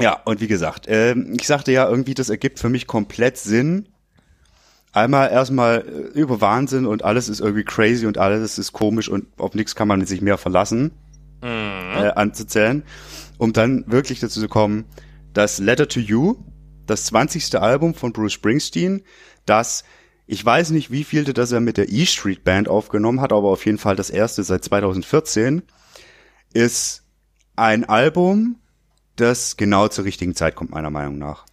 [0.00, 3.88] Ja, und wie gesagt, ähm, ich sagte ja irgendwie, das ergibt für mich komplett Sinn.
[4.92, 9.26] Einmal erstmal äh, über Wahnsinn und alles ist irgendwie crazy und alles ist komisch und
[9.38, 10.92] auf nichts kann man sich mehr verlassen,
[11.42, 12.84] äh, anzuzählen.
[13.38, 14.84] Um dann wirklich dazu zu kommen,
[15.32, 16.36] das Letter to You,
[16.86, 17.56] das 20.
[17.56, 19.02] Album von Bruce Springsteen,
[19.46, 19.84] das
[20.26, 23.48] ich weiß nicht, wie vielte das er mit der E Street Band aufgenommen hat, aber
[23.48, 25.62] auf jeden Fall das erste seit 2014,
[26.54, 27.04] ist
[27.56, 28.56] ein Album,
[29.16, 31.44] das genau zur richtigen Zeit kommt, meiner Meinung nach.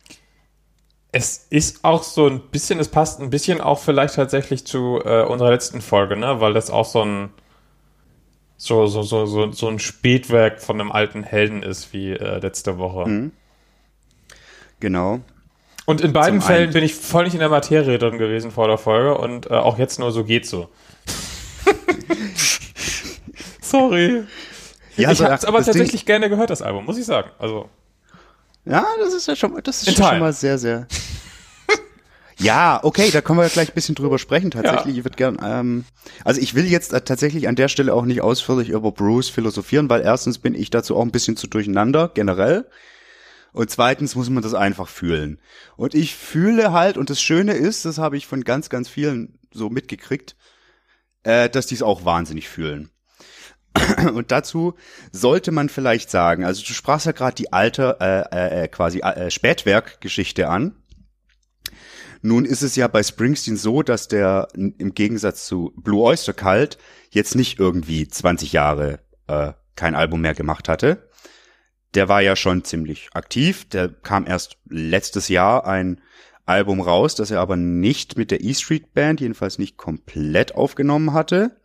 [1.12, 5.24] es ist auch so ein bisschen, es passt ein bisschen auch vielleicht tatsächlich zu äh,
[5.24, 6.40] unserer letzten Folge, ne?
[6.40, 7.30] Weil das auch so ein
[8.58, 12.78] so, so, so, so, so ein Spätwerk von einem alten Helden ist wie äh, letzte
[12.78, 13.32] Woche.
[14.80, 15.20] Genau.
[15.88, 18.52] Und in beiden Zum Fällen einen- bin ich voll nicht in der Materie drin gewesen
[18.52, 20.70] vor der Folge und äh, auch jetzt nur so geht so.
[23.62, 24.24] Sorry.
[24.98, 27.32] Ja, ich also, hab's aber das Ding- tatsächlich gerne gehört, das Album, muss ich sagen.
[27.40, 27.70] Also,
[28.66, 30.88] Ja, das ist ja schon, das ist schon mal sehr, sehr.
[32.38, 34.52] ja, okay, da können wir gleich ein bisschen drüber sprechen.
[34.52, 35.86] Tatsächlich, ich würde gern, ähm,
[36.24, 39.90] also ich will jetzt äh, tatsächlich an der Stelle auch nicht ausführlich über Bruce philosophieren,
[39.90, 42.70] weil erstens bin ich dazu auch ein bisschen zu durcheinander, generell.
[43.54, 45.40] Und zweitens muss man das einfach fühlen.
[45.76, 49.40] Und ich fühle halt, und das Schöne ist, das habe ich von ganz, ganz vielen
[49.52, 50.36] so mitgekriegt,
[51.24, 52.91] äh, dass die es auch wahnsinnig fühlen.
[54.14, 54.76] Und dazu
[55.12, 59.00] sollte man vielleicht sagen, also du sprachst ja gerade die alte, äh, äh, äh, quasi
[59.00, 60.76] äh, Spätwerk-Geschichte an.
[62.22, 66.78] Nun ist es ja bei Springsteen so, dass der im Gegensatz zu Blue Oyster Cult
[67.10, 71.10] jetzt nicht irgendwie 20 Jahre äh, kein Album mehr gemacht hatte.
[71.96, 73.68] Der war ja schon ziemlich aktiv.
[73.70, 76.02] Der kam erst letztes Jahr ein
[76.46, 81.14] Album raus, das er aber nicht mit der E Street Band, jedenfalls nicht komplett aufgenommen
[81.14, 81.61] hatte,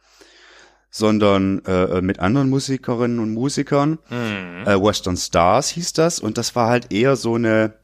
[0.91, 3.99] sondern äh, mit anderen Musikerinnen und Musikern.
[4.09, 4.67] Mhm.
[4.67, 7.75] Äh, Western Stars hieß das und das war halt eher so eine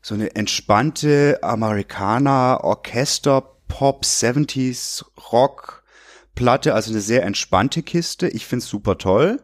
[0.00, 5.82] so eine entspannte Amerikaner Orchester Pop 70s Rock
[6.34, 8.28] Platte, also eine sehr entspannte Kiste.
[8.28, 9.42] Ich find's super toll,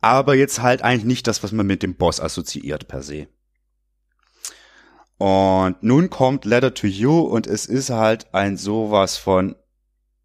[0.00, 3.28] aber jetzt halt eigentlich nicht das, was man mit dem Boss assoziiert per se.
[5.16, 9.56] Und nun kommt Letter to You und es ist halt ein sowas von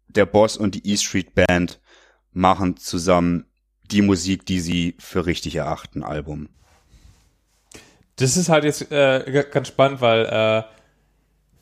[0.08, 1.80] der Boss und die E Street Band
[2.32, 3.46] machen zusammen
[3.90, 6.48] die Musik, die sie für richtig erachten, Album.
[8.16, 10.62] Das ist halt jetzt äh, ganz spannend, weil äh,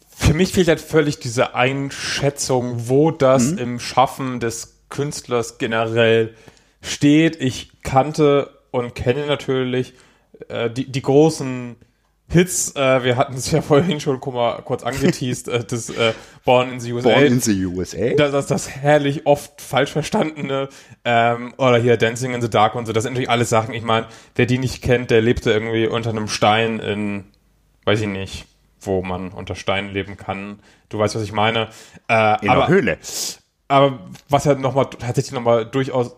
[0.08, 3.58] für mich fehlt halt völlig diese Einschätzung, wo das mhm.
[3.58, 6.34] im Schaffen des Künstlers generell
[6.80, 7.40] steht.
[7.40, 9.94] Ich kannte und kenne natürlich
[10.48, 11.76] äh, die, die großen
[12.28, 16.12] Hits, äh, wir hatten es ja vorhin schon mal, kurz angeteased, äh, das äh,
[16.44, 17.10] Born in the USA.
[17.10, 18.14] Born in the USA?
[18.16, 20.68] Das, das, das herrlich oft falsch verstandene,
[21.04, 23.84] ähm, oder hier Dancing in the Dark und so, das sind natürlich alles Sachen, ich
[23.84, 27.24] meine, wer die nicht kennt, der lebte irgendwie unter einem Stein in,
[27.84, 28.46] weiß ich nicht,
[28.80, 30.60] wo man unter Steinen leben kann.
[30.88, 31.68] Du weißt, was ich meine.
[32.08, 32.98] Äh, in aber, der Höhle.
[33.68, 36.16] Aber was ja nochmal, tatsächlich nochmal durchaus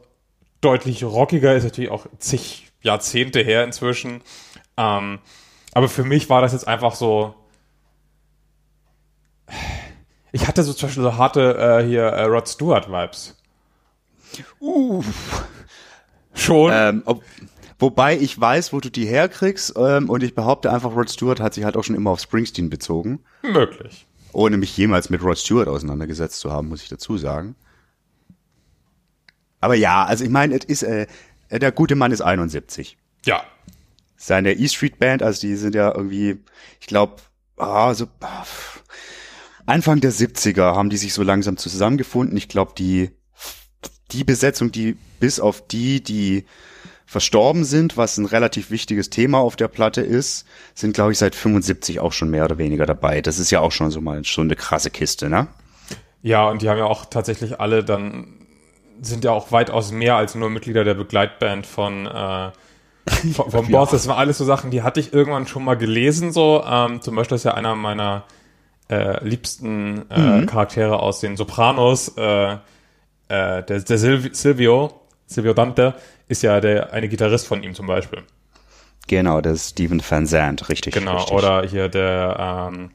[0.60, 4.22] deutlich rockiger ist, natürlich auch zig Jahrzehnte her inzwischen.
[4.76, 5.18] Ähm,
[5.72, 7.34] aber für mich war das jetzt einfach so.
[10.32, 13.36] Ich hatte so zum Beispiel so harte äh, hier äh, Rod Stewart Vibes.
[14.60, 15.44] Uff.
[16.34, 16.70] Schon.
[16.74, 17.22] Ähm, ob,
[17.78, 21.54] wobei ich weiß, wo du die herkriegst ähm, und ich behaupte einfach, Rod Stewart hat
[21.54, 23.20] sich halt auch schon immer auf Springsteen bezogen.
[23.42, 24.06] Möglich.
[24.32, 27.56] Ohne mich jemals mit Rod Stewart auseinandergesetzt zu haben, muss ich dazu sagen.
[29.60, 31.06] Aber ja, also ich meine, es ist äh,
[31.50, 32.96] der gute Mann ist 71.
[33.24, 33.42] Ja,
[34.18, 36.44] seine E Street Band, also die sind ja irgendwie,
[36.80, 37.16] ich glaube,
[37.56, 38.44] ah, so ah,
[39.64, 42.36] Anfang der 70er haben die sich so langsam zusammengefunden.
[42.36, 43.10] Ich glaube, die
[44.10, 46.44] die Besetzung, die bis auf die, die
[47.06, 51.34] verstorben sind, was ein relativ wichtiges Thema auf der Platte ist, sind, glaube ich, seit
[51.34, 53.22] 75 auch schon mehr oder weniger dabei.
[53.22, 55.48] Das ist ja auch schon so mal schon eine krasse Kiste, ne?
[56.20, 58.46] Ja, und die haben ja auch tatsächlich alle dann,
[59.00, 62.50] sind ja auch weitaus mehr als nur Mitglieder der Begleitband von äh,
[63.34, 66.32] vom, vom Boss, das waren alles so Sachen, die hatte ich irgendwann schon mal gelesen,
[66.32, 66.64] so.
[66.68, 68.24] Ähm, zum Beispiel ist ja einer meiner
[68.88, 70.46] äh, liebsten äh, mhm.
[70.46, 72.58] Charaktere aus den Sopranos, äh, äh,
[73.28, 74.92] der, der Silvio,
[75.26, 75.94] Silvio Dante,
[76.28, 78.22] ist ja der eine Gitarrist von ihm zum Beispiel.
[79.06, 80.94] Genau, der Steven Van Zandt, richtig.
[80.94, 81.36] Genau, richtig.
[81.36, 82.90] oder hier der ähm,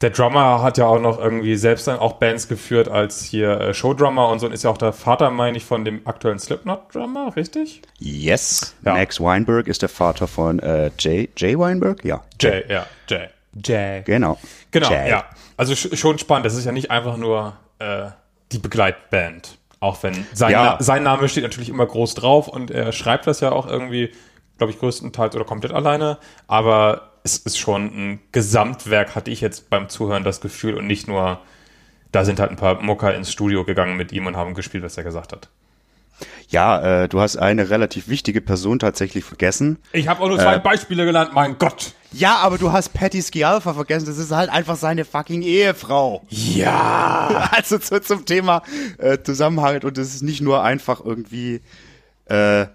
[0.00, 3.74] der Drummer hat ja auch noch irgendwie selbst dann auch Bands geführt als hier äh,
[3.74, 7.34] Showdrummer und so und ist ja auch der Vater, meine ich, von dem aktuellen Slipknot-Drummer,
[7.36, 7.82] richtig?
[7.98, 8.76] Yes.
[8.84, 8.94] Ja.
[8.94, 12.22] Max Weinberg ist der Vater von äh, Jay, Jay Weinberg, ja.
[12.40, 13.28] Jay, ja, Jay.
[13.64, 14.02] Jay.
[14.04, 14.38] Genau.
[14.70, 15.10] Genau, Jay.
[15.10, 15.24] ja.
[15.56, 16.46] Also schon spannend.
[16.46, 18.06] Das ist ja nicht einfach nur äh,
[18.52, 19.58] die Begleitband.
[19.80, 20.76] Auch wenn sein, ja.
[20.78, 24.10] Na sein Name steht natürlich immer groß drauf und er schreibt das ja auch irgendwie,
[24.56, 26.18] glaube ich, größtenteils oder komplett alleine.
[26.48, 31.08] Aber es ist schon ein Gesamtwerk, hatte ich jetzt beim Zuhören das Gefühl und nicht
[31.08, 31.40] nur,
[32.10, 34.96] da sind halt ein paar Mucker ins Studio gegangen mit ihm und haben gespielt, was
[34.96, 35.48] er gesagt hat.
[36.48, 39.78] Ja, äh, du hast eine relativ wichtige Person tatsächlich vergessen.
[39.92, 41.92] Ich habe auch nur zwei äh, Beispiele genannt, mein Gott.
[42.10, 44.06] Ja, aber du hast Patty Scialfa vergessen.
[44.06, 46.24] Das ist halt einfach seine fucking Ehefrau.
[46.30, 47.50] Ja.
[47.52, 48.62] Also zu, zum Thema
[48.98, 51.60] äh, Zusammenhalt und es ist nicht nur einfach irgendwie
[52.26, 52.66] äh,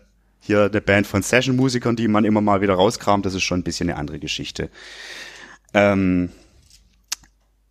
[0.45, 3.63] hier eine Band von Session-Musikern, die man immer mal wieder rauskramt, das ist schon ein
[3.63, 4.69] bisschen eine andere Geschichte.
[5.73, 6.29] Ähm,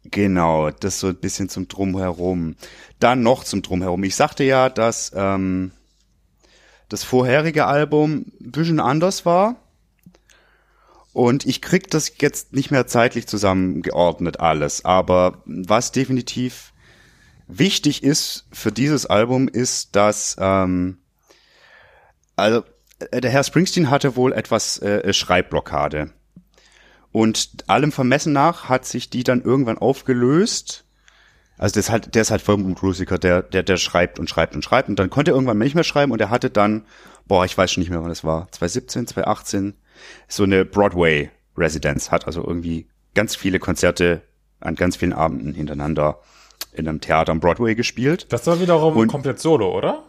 [0.05, 2.57] genau, das so ein bisschen zum Drumherum.
[2.99, 4.03] Dann noch zum Drumherum.
[4.05, 5.73] Ich sagte ja, dass ähm,
[6.89, 9.57] das vorherige Album ein bisschen anders war.
[11.13, 14.87] Und ich krieg das jetzt nicht mehr zeitlich zusammengeordnet alles.
[14.87, 16.73] Aber was definitiv
[17.49, 20.97] wichtig ist für dieses Album ist, dass ähm,
[22.37, 22.65] also
[23.11, 26.11] äh, der Herr Springsteen hatte wohl etwas äh, Schreibblockade.
[27.13, 30.85] Und allem Vermessen nach hat sich die dann irgendwann aufgelöst.
[31.59, 34.65] Also der ist halt, der ist halt Vollblutmusiker, der, der, der schreibt und schreibt und
[34.65, 34.89] schreibt.
[34.89, 36.87] Und dann konnte er irgendwann nicht mehr schreiben und er hatte dann,
[37.27, 39.75] boah, ich weiß schon nicht mehr, wann das war, 2017, 2018,
[40.27, 44.23] so eine Broadway-Residenz, hat also irgendwie ganz viele Konzerte
[44.59, 46.21] an ganz vielen Abenden hintereinander
[46.73, 48.27] in einem Theater am Broadway gespielt.
[48.31, 50.05] Das war wiederum und komplett solo, oder?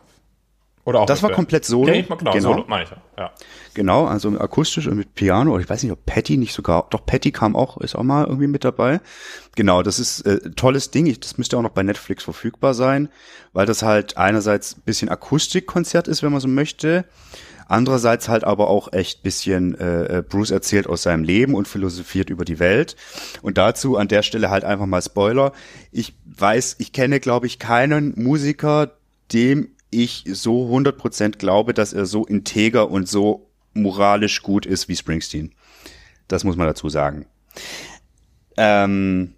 [0.86, 1.38] Oder auch Das war Band.
[1.38, 1.94] komplett Solo.
[1.94, 2.50] Ja, ich mal genau, Genau.
[2.50, 2.98] Solo, meine ich ja.
[3.18, 3.32] ja.
[3.74, 5.58] Genau, also akustisch und mit Piano.
[5.60, 8.48] Ich weiß nicht, ob Patty nicht sogar, doch Patty kam auch, ist auch mal irgendwie
[8.48, 9.00] mit dabei.
[9.56, 11.06] Genau, das ist äh, tolles Ding.
[11.06, 13.10] Ich, das müsste auch noch bei Netflix verfügbar sein,
[13.54, 17.06] weil das halt einerseits ein bisschen Akustikkonzert ist, wenn man so möchte.
[17.68, 22.30] Andererseits halt aber auch echt bisschen äh, äh, Bruce erzählt aus seinem Leben und philosophiert
[22.30, 22.98] über die Welt.
[23.42, 25.54] Und dazu an der Stelle halt einfach mal Spoiler.
[25.92, 28.92] Ich weiß, ich kenne, glaube ich, keinen Musiker,
[29.32, 34.96] dem ich so 100% glaube, dass er so integer und so moralisch gut ist wie
[34.96, 35.54] Springsteen.
[36.28, 37.26] Das muss man dazu sagen.
[38.58, 39.36] Ähm,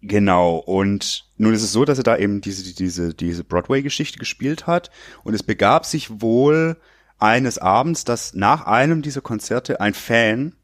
[0.00, 4.66] genau, und nun ist es so, dass er da eben diese, diese, diese Broadway-Geschichte gespielt
[4.66, 4.90] hat
[5.24, 6.76] und es begab sich wohl
[7.18, 10.54] eines Abends, dass nach einem dieser Konzerte ein Fan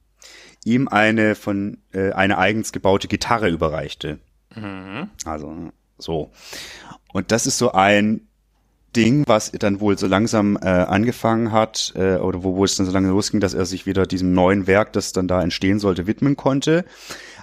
[0.65, 4.19] ihm eine von äh, eine eigens gebaute Gitarre überreichte.
[5.25, 6.31] Also so.
[7.13, 8.28] Und das ist so ein
[9.05, 12.87] Ding, was dann wohl so langsam äh, angefangen hat, äh, oder wo, wo es dann
[12.87, 16.07] so lange losging, dass er sich wieder diesem neuen Werk, das dann da entstehen sollte,
[16.07, 16.85] widmen konnte.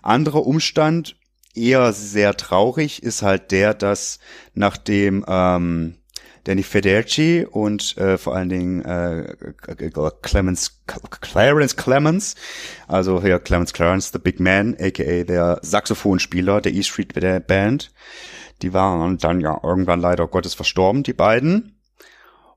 [0.02, 1.16] Anderer Umstand,
[1.56, 4.20] eher sehr traurig, ist halt der, dass
[4.54, 5.96] nachdem ähm,
[6.44, 9.36] Danny Federici und äh, vor allen Dingen äh,
[10.22, 10.82] Clemens,
[11.22, 12.36] Clarence Clemens,
[12.88, 17.14] also hier Clemens Clarence, the Big Man, aka der Saxophonspieler der E Street
[17.48, 17.92] Band,
[18.62, 21.80] die waren dann ja irgendwann leider Gottes verstorben, die beiden.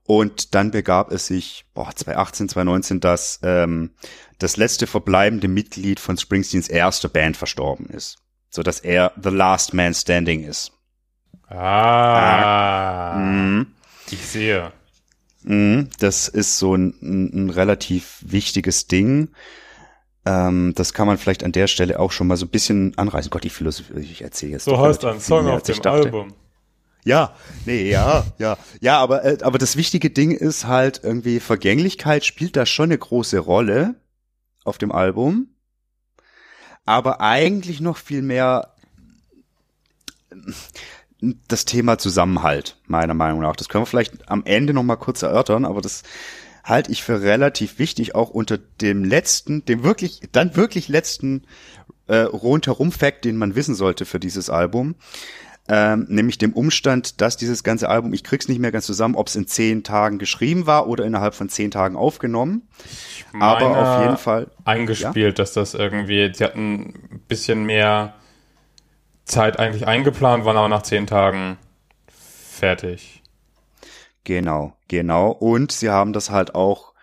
[0.03, 3.91] Und dann begab es sich, boah, 2018, 2019, dass ähm,
[4.39, 8.17] das letzte verbleibende Mitglied von Springsteens erster Band verstorben ist.
[8.49, 10.71] So dass er the last man standing ist.
[11.47, 13.67] Ah, Mhm.
[14.09, 14.71] ich sehe.
[15.43, 19.29] Mhm, Das ist so ein, ein, ein relativ wichtiges Ding.
[20.25, 23.29] Ähm, das kann man vielleicht an der Stelle auch schon mal so ein bisschen anreißen.
[23.29, 24.65] Gott, die Philosophie, ich erzähle jetzt.
[24.65, 25.81] So heißt ein Song mehr, auf dem.
[25.85, 26.33] Album.
[27.05, 27.33] Ja,
[27.65, 28.57] nee, ja, ja.
[28.81, 32.97] Ja, aber, äh, aber das wichtige Ding ist halt irgendwie, Vergänglichkeit spielt da schon eine
[32.97, 33.95] große Rolle
[34.65, 35.47] auf dem Album.
[36.85, 38.73] Aber eigentlich noch viel mehr
[41.47, 43.55] das Thema Zusammenhalt, meiner Meinung nach.
[43.55, 46.03] Das können wir vielleicht am Ende noch mal kurz erörtern, aber das
[46.63, 51.43] halte ich für relativ wichtig, auch unter dem letzten, dem wirklich, dann wirklich letzten
[52.07, 54.95] äh, rundherum-Fact, den man wissen sollte für dieses Album
[55.71, 59.27] ähm, nämlich dem Umstand, dass dieses ganze Album, ich krieg's nicht mehr ganz zusammen, ob
[59.27, 62.67] es in zehn Tagen geschrieben war oder innerhalb von zehn Tagen aufgenommen.
[63.39, 64.47] Aber auf jeden Fall.
[64.65, 68.15] eingespielt, dass das irgendwie, sie hatten ein bisschen mehr
[69.25, 71.59] Zeit eigentlich eingeplant, waren aber nach zehn Tagen
[72.07, 73.21] fertig.
[74.23, 75.31] Genau, genau.
[75.31, 76.93] Und sie haben das halt auch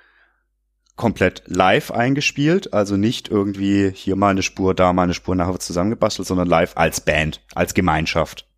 [0.96, 5.59] komplett live eingespielt, also nicht irgendwie hier mal eine Spur, da mal eine Spur nachher
[5.59, 8.49] zusammengebastelt, sondern live als Band, als Gemeinschaft.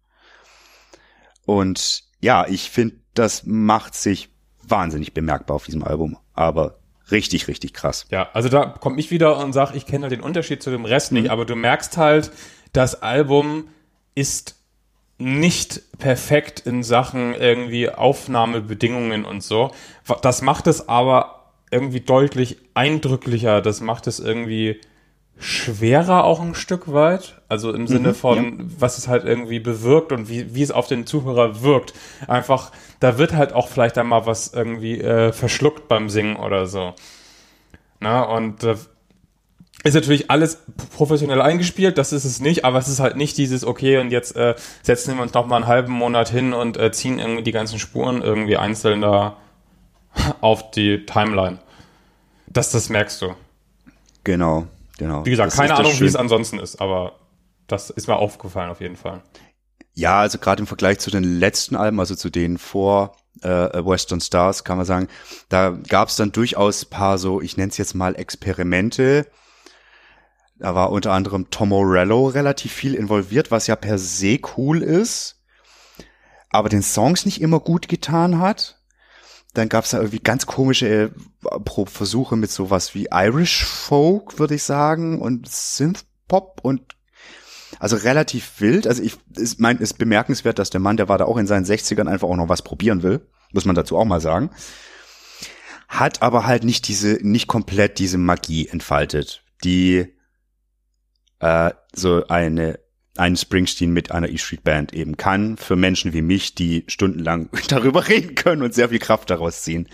[1.44, 4.30] Und ja, ich finde, das macht sich
[4.62, 6.78] wahnsinnig bemerkbar auf diesem Album, aber
[7.10, 8.06] richtig, richtig krass.
[8.10, 10.84] Ja, also da komme ich wieder und sage, ich kenne halt den Unterschied zu dem
[10.84, 11.22] Rest Mhm.
[11.22, 12.30] nicht, aber du merkst halt,
[12.72, 13.68] das Album
[14.14, 14.57] ist
[15.18, 19.72] nicht perfekt in Sachen irgendwie Aufnahmebedingungen und so.
[20.22, 23.60] Das macht es aber irgendwie deutlich eindrücklicher.
[23.60, 24.80] Das macht es irgendwie
[25.40, 27.40] schwerer auch ein Stück weit.
[27.48, 31.06] Also im Sinne von, was es halt irgendwie bewirkt und wie, wie es auf den
[31.06, 31.94] Zuhörer wirkt.
[32.26, 36.94] Einfach, da wird halt auch vielleicht einmal was irgendwie äh, verschluckt beim Singen oder so.
[38.00, 38.76] Na, und äh,
[39.84, 40.58] ist natürlich alles
[40.96, 44.34] professionell eingespielt, das ist es nicht, aber es ist halt nicht dieses, okay, und jetzt
[44.36, 47.52] äh, setzen wir uns noch mal einen halben Monat hin und äh, ziehen irgendwie die
[47.52, 49.36] ganzen Spuren irgendwie einzeln da
[50.40, 51.58] auf die Timeline.
[52.48, 53.34] Das, das merkst du.
[54.24, 54.66] Genau,
[54.98, 55.24] genau.
[55.24, 57.12] Wie gesagt, Das keine Ahnung, wie es ansonsten ist, aber
[57.68, 59.22] das ist mir aufgefallen auf jeden Fall.
[59.94, 64.20] Ja, also gerade im Vergleich zu den letzten Alben, also zu denen vor äh, Western
[64.20, 65.08] Stars, kann man sagen,
[65.48, 69.26] da gab es dann durchaus paar so, ich nenne es jetzt mal Experimente.
[70.58, 75.40] Da war unter anderem Tom Morello relativ viel involviert, was ja per se cool ist,
[76.50, 78.80] aber den Songs nicht immer gut getan hat.
[79.54, 81.12] Dann gab es da irgendwie ganz komische
[81.44, 86.96] äh, Versuche mit sowas wie Irish Folk, würde ich sagen, und Synth Pop und
[87.78, 88.86] also relativ wild.
[88.86, 91.64] Also ich ist mein ist bemerkenswert, dass der Mann, der war da auch in seinen
[91.64, 94.50] 60ern einfach auch noch was probieren will, muss man dazu auch mal sagen.
[95.88, 100.17] Hat aber halt nicht diese nicht komplett diese Magie entfaltet, die
[101.40, 102.78] äh, so eine
[103.18, 108.08] ein Springsteen mit einer E-Street Band eben kann für Menschen wie mich, die stundenlang darüber
[108.08, 109.88] reden können und sehr viel Kraft daraus ziehen.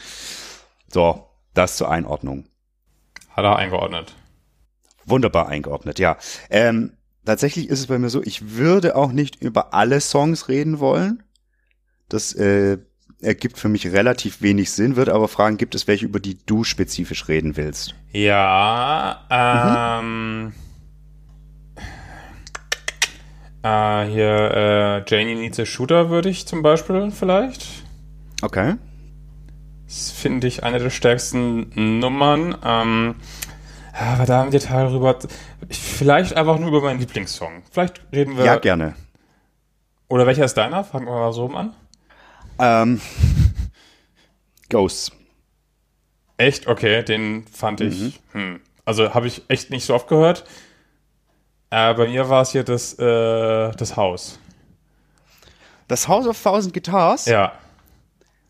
[0.93, 2.45] So, das zur Einordnung.
[3.31, 4.15] Hat er eingeordnet.
[5.07, 6.19] Wunderbar eingeordnet, ja.
[6.51, 6.93] Ähm,
[7.25, 11.23] tatsächlich ist es bei mir so, ich würde auch nicht über alle Songs reden wollen.
[12.09, 12.79] Das äh,
[13.21, 16.63] ergibt für mich relativ wenig Sinn, würde aber fragen, gibt es welche, über die du
[16.63, 17.95] spezifisch reden willst?
[18.13, 19.27] Ja,
[20.01, 20.53] ähm.
[23.65, 27.67] Äh, hier, äh, Janie Needs a Shooter würde ich zum Beispiel vielleicht.
[28.43, 28.75] Okay.
[29.87, 32.59] Das finde ich eine der stärksten Nummern.
[32.63, 33.15] Ähm,
[33.95, 35.19] aber da haben wir Teil rüber.
[35.71, 37.63] Vielleicht einfach nur über meinen Lieblingssong.
[37.71, 38.45] Vielleicht reden wir.
[38.45, 38.97] Ja, gerne.
[40.09, 40.85] Oder welcher ist deiner?
[40.85, 41.75] Fangen wir mal so an.
[42.59, 43.01] Ähm,
[44.69, 45.11] Ghosts.
[46.37, 46.67] Echt?
[46.67, 48.21] Okay, den fand ich.
[48.33, 48.61] Hm.
[48.85, 50.45] Also habe ich echt nicht so oft gehört.
[51.75, 54.39] Äh, bei mir war es hier das, äh, das Haus.
[55.89, 57.53] Das House of Thousand Guitars, Ja.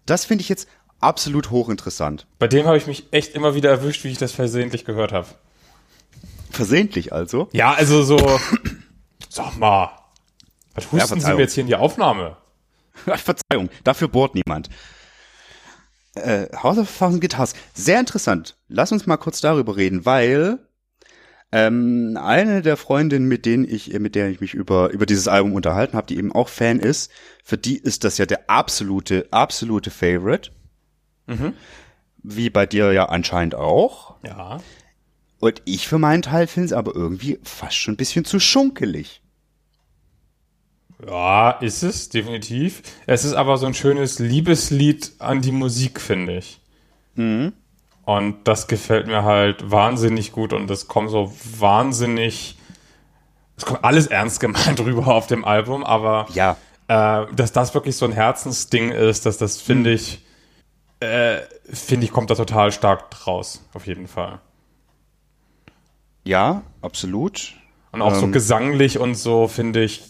[0.04, 0.68] das finde ich jetzt
[1.00, 2.26] absolut hochinteressant.
[2.38, 5.26] Bei dem habe ich mich echt immer wieder erwischt, wie ich das versehentlich gehört habe.
[6.50, 7.48] Versehentlich also.
[7.52, 8.18] Ja, also so.
[9.30, 9.90] Sag mal.
[10.74, 11.36] Was husten Sie Verzeihung.
[11.36, 12.36] mir jetzt hier in die Aufnahme?
[13.06, 14.68] Verzeihung, dafür bohrt niemand.
[16.14, 18.56] Äh, House of Thousand Guitars, sehr interessant.
[18.68, 20.58] Lass uns mal kurz darüber reden, weil
[21.54, 25.28] ähm, eine der Freundinnen, mit denen ich, äh, mit der ich mich über über dieses
[25.28, 27.12] Album unterhalten habe, die eben auch Fan ist,
[27.44, 30.50] für die ist das ja der absolute absolute Favorite.
[32.24, 34.16] Wie bei dir ja anscheinend auch.
[34.26, 34.58] Ja.
[35.38, 39.22] Und ich für meinen Teil finde es aber irgendwie fast schon ein bisschen zu schunkelig.
[41.06, 42.82] Ja, ist es, definitiv.
[43.06, 46.60] Es ist aber so ein schönes Liebeslied an die Musik, finde ich.
[48.04, 52.58] Und das gefällt mir halt wahnsinnig gut und es kommt so wahnsinnig.
[53.56, 56.56] Es kommt alles ernst gemeint rüber auf dem Album, aber Ja,
[56.88, 60.24] äh, dass das wirklich so ein Herzensding ist, dass das finde ich,
[61.00, 61.38] äh,
[61.72, 64.40] finde ich, kommt da total stark raus, auf jeden Fall.
[66.24, 67.54] ja, absolut.
[67.92, 68.32] Und auch so Ähm.
[68.32, 70.02] gesanglich und so, finde ich,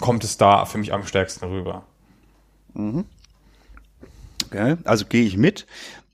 [0.00, 1.84] kommt es da für mich am stärksten rüber.
[4.46, 5.66] Okay, also gehe ich mit.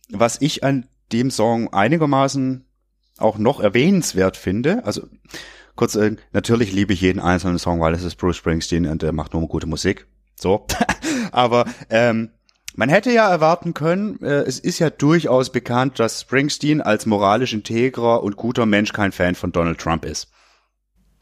[0.09, 2.64] Was ich an dem Song einigermaßen
[3.19, 5.03] auch noch erwähnenswert finde, also
[5.75, 9.12] kurz, äh, natürlich liebe ich jeden einzelnen Song, weil es ist Bruce Springsteen und er
[9.12, 10.07] macht nur gute Musik.
[10.35, 10.66] So.
[11.33, 12.31] Aber ähm,
[12.75, 17.55] man hätte ja erwarten können, äh, es ist ja durchaus bekannt, dass Springsteen als moralisch
[17.55, 20.31] integrer und guter Mensch kein Fan von Donald Trump ist.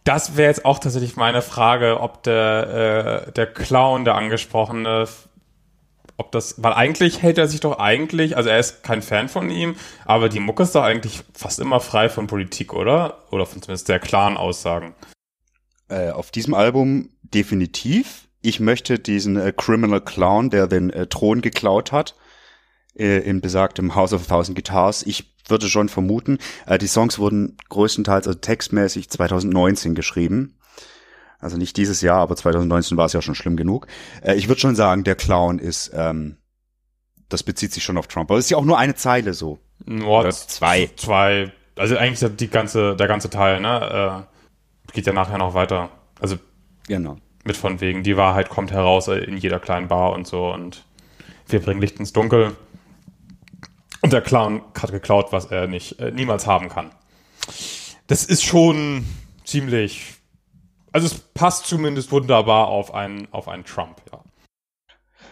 [0.03, 5.07] Das wäre jetzt auch tatsächlich meine Frage, ob der, äh, der Clown, der angesprochene,
[6.17, 9.51] ob das, weil eigentlich hält er sich doch eigentlich, also er ist kein Fan von
[9.51, 13.25] ihm, aber die Mucke ist doch eigentlich fast immer frei von Politik, oder?
[13.31, 14.95] Oder von zumindest sehr klaren Aussagen.
[15.89, 18.29] Äh, auf diesem Album definitiv.
[18.41, 22.15] Ich möchte diesen äh, Criminal Clown, der den äh, Thron geklaut hat,
[22.97, 25.03] äh, in besagtem House of a Thousand Guitars.
[25.03, 30.57] Ich würde schon vermuten, äh, die Songs wurden größtenteils, also textmäßig 2019 geschrieben.
[31.45, 33.87] Also nicht dieses Jahr, aber 2019 war es ja schon schlimm genug.
[34.23, 36.39] Äh, ich würde schon sagen, der Clown ist, ähm,
[37.29, 38.31] das bezieht sich schon auf Trump.
[38.31, 39.59] Aber es ist ja auch nur eine Zeile so.
[39.85, 40.91] Nur Oder zwei.
[40.97, 44.25] Zwei, also eigentlich die ganze, der ganze Teil, ne,
[44.89, 45.91] äh, geht ja nachher noch weiter.
[46.21, 46.37] Also
[46.89, 47.19] Genau.
[47.45, 50.87] mit von wegen, die Wahrheit kommt heraus in jeder kleinen Bar und so und
[51.49, 52.57] wir bringen Licht ins Dunkel.
[54.01, 56.91] Und der Clown hat geklaut, was er nicht, äh, niemals haben kann.
[58.07, 59.07] Das ist schon
[59.45, 60.15] ziemlich,
[60.95, 64.23] also es passt zumindest wunderbar auf einen, auf einen Trump, ja.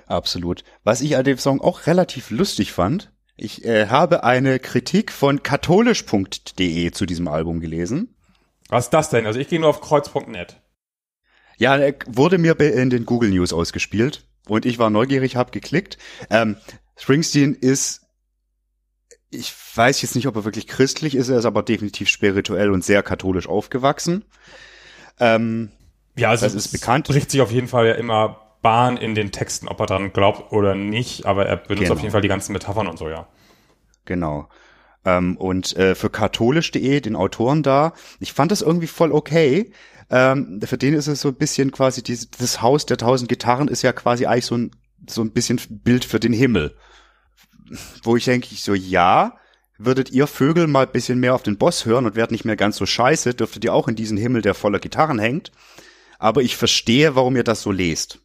[0.06, 0.64] Absolut.
[0.82, 5.44] Was ich an dem Song auch relativ lustig fand, ich äh, habe eine Kritik von
[5.44, 8.16] katholisch.de zu diesem Album gelesen.
[8.68, 9.24] Was ist das denn?
[9.24, 10.60] Also ich gehe nur auf kreuz.net.
[11.58, 15.96] Ja, er wurde mir in den Google News ausgespielt und ich war neugierig, habe geklickt.
[16.28, 16.56] Ähm,
[16.96, 18.00] Springsteen ist,
[19.30, 22.84] ich weiß jetzt nicht, ob er wirklich christlich ist, er ist aber definitiv spirituell und
[22.84, 24.24] sehr katholisch aufgewachsen.
[25.20, 25.70] Ähm,
[26.16, 27.06] Ja, also Das ist bekannt.
[27.08, 30.52] bricht sich auf jeden Fall ja immer Bahn in den Texten, ob er dran glaubt
[30.52, 31.94] oder nicht, aber er benutzt Genau.
[31.94, 33.26] auf jeden Fall die ganzen Metaphern und so, ja.
[34.04, 34.48] Genau.
[35.04, 39.72] Ähm, und äh, für katholisch.de, den Autoren da, ich fand das irgendwie voll okay.
[40.10, 43.66] Ähm, für den ist es so ein bisschen quasi, dieses, das Haus der tausend Gitarren
[43.68, 44.70] ist ja quasi eigentlich so ein,
[45.08, 46.76] so ein bisschen Bild für den Himmel.
[48.04, 49.36] Wo ich denke, ich so, ja,
[49.84, 52.56] würdet ihr Vögel mal ein bisschen mehr auf den Boss hören und werdet nicht mehr
[52.56, 55.52] ganz so scheiße, dürftet ihr auch in diesen Himmel, der voller Gitarren hängt.
[56.18, 58.18] Aber ich verstehe, warum ihr das so lest.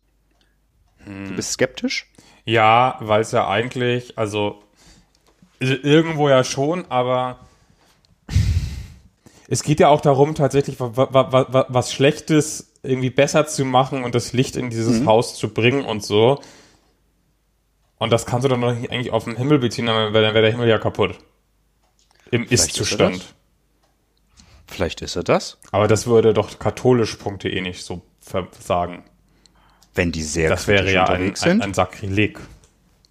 [1.05, 2.05] Du bist skeptisch?
[2.45, 4.61] Ja, weil es ja eigentlich, also
[5.59, 7.39] irgendwo ja schon, aber
[9.47, 13.65] es geht ja auch darum, tatsächlich wa- wa- wa- wa- was Schlechtes irgendwie besser zu
[13.65, 15.05] machen und das Licht in dieses Mhm.
[15.07, 16.41] Haus zu bringen und so.
[17.97, 20.51] Und das kannst du dann doch nicht eigentlich auf den Himmel beziehen, dann wäre der
[20.51, 21.15] Himmel ja kaputt.
[22.31, 23.33] Im ist Ist-Zustand.
[24.67, 25.57] Vielleicht ist er das.
[25.71, 28.01] Aber das würde doch katholisch.de nicht so
[28.59, 29.03] sagen.
[29.95, 31.61] wenn die sehr Das wäre ja ein, ein, sind.
[31.61, 32.39] ein Sakrileg.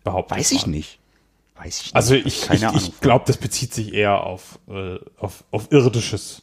[0.04, 1.00] Behaupte Weiß ich nicht.
[1.56, 1.96] Weiß ich nicht.
[1.96, 6.42] Also ich, ich, ich glaube, das bezieht sich eher auf, äh, auf, auf irdisches.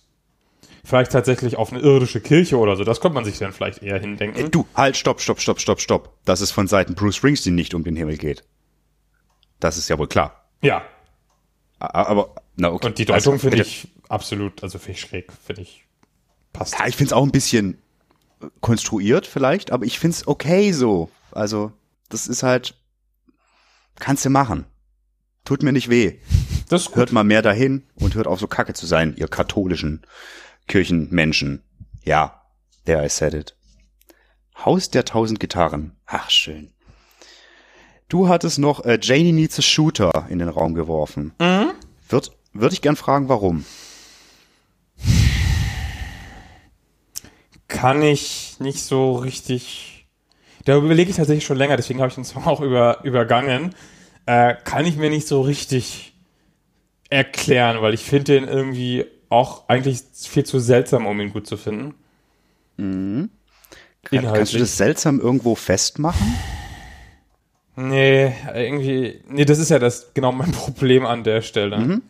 [0.83, 2.83] Vielleicht tatsächlich auf eine irdische Kirche oder so.
[2.83, 4.51] Das könnte man sich dann vielleicht eher hindenken.
[4.51, 6.17] Du, halt, stopp, stopp, stopp, stopp, stopp.
[6.25, 8.43] Dass es von Seiten Bruce Springsteen nicht um den Himmel geht.
[9.61, 10.49] Das ist ja wohl klar.
[10.61, 10.81] Ja.
[11.79, 12.87] Aber, na okay.
[12.87, 15.85] Und die Deutung Also, finde ich absolut, also finde ich schräg, finde ich
[16.53, 16.77] passt.
[16.79, 17.81] Ja, ich finde es auch ein bisschen
[18.41, 21.09] äh, konstruiert vielleicht, aber ich finde es okay so.
[21.31, 21.71] Also,
[22.09, 22.75] das ist halt,
[23.95, 24.65] kannst du machen.
[25.45, 26.19] Tut mir nicht weh.
[26.69, 26.95] Das.
[26.95, 30.05] Hört mal mehr dahin und hört auf so kacke zu sein, ihr katholischen
[30.67, 31.61] Kirchenmenschen.
[32.03, 32.41] Ja,
[32.85, 33.55] there I said it.
[34.55, 35.97] Haus der tausend Gitarren.
[36.05, 36.71] Ach, schön.
[38.07, 41.33] Du hattest noch äh, Janie Needs a Shooter in den Raum geworfen.
[41.39, 41.71] Mhm.
[42.53, 43.65] Würde würd ich gern fragen, warum.
[47.67, 50.07] Kann ich nicht so richtig.
[50.65, 53.75] Da überlege ich tatsächlich schon länger, deswegen habe ich den Song auch über, übergangen.
[54.25, 56.13] Äh, kann ich mir nicht so richtig
[57.09, 61.57] erklären, weil ich finde den irgendwie auch eigentlich viel zu seltsam, um ihn gut zu
[61.57, 61.95] finden.
[64.03, 66.35] Kann, kannst du das seltsam irgendwo festmachen?
[67.75, 69.21] Nee, irgendwie.
[69.27, 72.01] Nee, das ist ja das genau mein Problem an der Stelle.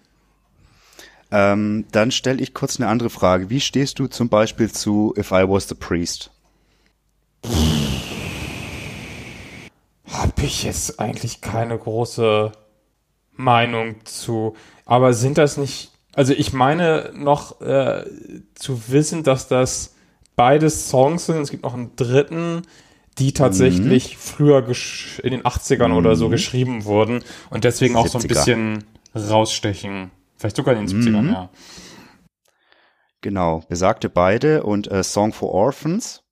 [1.36, 3.50] Ähm, dann stelle ich kurz eine andere Frage.
[3.50, 6.30] Wie stehst du zum Beispiel zu If I Was the Priest?
[10.08, 12.52] Habe ich jetzt eigentlich keine große
[13.32, 14.56] Meinung zu.
[14.86, 15.92] Aber sind das nicht.
[16.14, 18.06] Also ich meine noch äh,
[18.54, 19.96] zu wissen, dass das
[20.36, 21.38] beide Songs sind.
[21.38, 22.62] Es gibt noch einen dritten,
[23.18, 28.20] die tatsächlich früher gesch- in den 80ern oder so geschrieben wurden und deswegen auch so
[28.20, 28.28] ein 70er.
[28.28, 28.84] bisschen
[29.16, 30.12] rausstechen.
[30.44, 31.50] Vielleicht sogar in den 70ern, ja.
[33.22, 36.24] Genau, besagte beide und äh, Song for Orphans.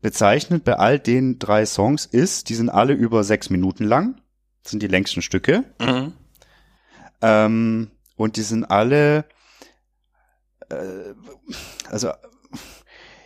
[0.00, 4.18] Bezeichnet bei all den drei Songs ist, die sind alle über sechs Minuten lang,
[4.62, 5.64] Das sind die längsten Stücke.
[5.78, 6.14] Mhm.
[7.20, 9.26] Ähm, und die sind alle,
[10.70, 11.12] äh,
[11.90, 12.12] also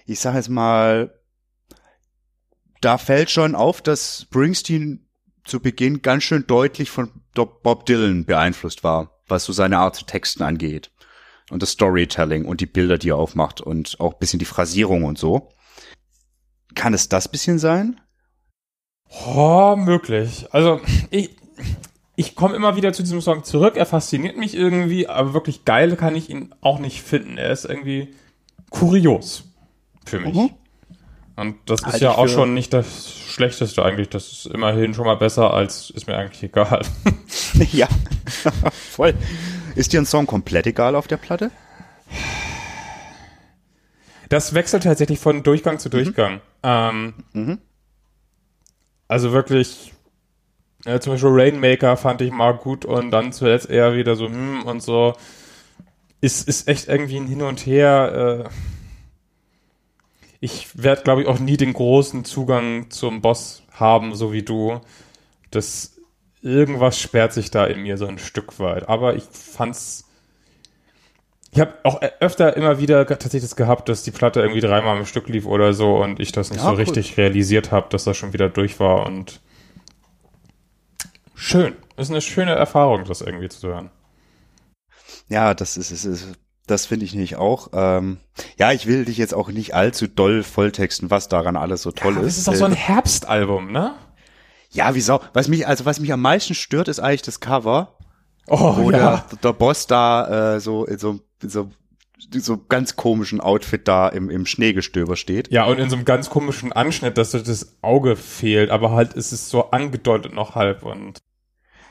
[0.04, 1.16] ich sage jetzt mal,
[2.80, 5.08] da fällt schon auf, dass Springsteen
[5.44, 10.04] zu Beginn ganz schön deutlich von Bob Dylan beeinflusst war, was so seine Art zu
[10.04, 10.92] texten angeht.
[11.50, 15.04] Und das Storytelling und die Bilder, die er aufmacht und auch ein bisschen die Phrasierung
[15.04, 15.48] und so.
[16.74, 18.00] Kann es das bisschen sein?
[19.26, 20.46] Oh, möglich.
[20.52, 20.80] Also,
[21.10, 21.36] ich,
[22.16, 23.76] ich komme immer wieder zu diesem Song zurück.
[23.76, 27.36] Er fasziniert mich irgendwie, aber wirklich geil kann ich ihn auch nicht finden.
[27.36, 28.14] Er ist irgendwie
[28.70, 29.44] kurios
[30.06, 30.34] für mich.
[30.34, 30.50] Mhm.
[31.36, 34.08] Und das ist Halte ja auch schon nicht das Schlechteste eigentlich.
[34.08, 36.82] Das ist immerhin schon mal besser als ist mir eigentlich egal.
[37.72, 37.88] ja,
[38.72, 39.14] voll.
[39.74, 41.50] Ist dir ein Song komplett egal auf der Platte?
[44.28, 46.40] Das wechselt tatsächlich von Durchgang zu Durchgang.
[46.62, 47.14] Ähm,
[49.08, 49.92] Also wirklich,
[50.86, 54.62] äh, zum Beispiel Rainmaker fand ich mal gut und dann zuletzt eher wieder so, hm,
[54.62, 55.14] und so.
[56.22, 58.46] Ist, ist echt irgendwie ein Hin und Her.
[58.46, 58.50] Äh,
[60.40, 64.80] ich werde, glaube ich, auch nie den großen Zugang zum Boss haben, so wie du.
[65.50, 65.96] Das
[66.42, 68.88] irgendwas sperrt sich da in mir so ein Stück weit.
[68.88, 70.04] Aber ich fand's.
[71.54, 75.04] Ich habe auch öfter immer wieder tatsächlich das gehabt, dass die Platte irgendwie dreimal im
[75.06, 76.78] Stück lief oder so und ich das nicht Ja, so cool.
[76.78, 79.40] richtig realisiert habe, dass das schon wieder durch war und
[81.34, 81.74] schön.
[81.96, 83.90] Ist eine schöne Erfahrung, das irgendwie zu hören.
[85.28, 86.28] Ja, das ist, ist, ist
[86.66, 87.68] das finde ich nicht auch.
[87.74, 88.18] Ähm,
[88.58, 92.16] ja, ich will dich jetzt auch nicht allzu doll volltexten, was daran alles so toll
[92.16, 92.34] Aber ist.
[92.34, 93.94] es ist auch so ein Äh, Herbstalbum, ne?
[94.72, 95.20] Ja, wie Sau.
[95.32, 97.96] Was mich, also was mich am meisten stört, ist eigentlich das Cover,
[98.48, 99.24] Oh, wo ja.
[99.30, 101.70] der, der Boss da äh, so in so, in so
[102.34, 105.52] so ganz komischen Outfit da im, im Schneegestöber steht.
[105.52, 109.14] Ja, und in so einem ganz komischen Anschnitt, dass so das Auge fehlt, aber halt
[109.14, 111.18] ist es so angedeutet noch halb und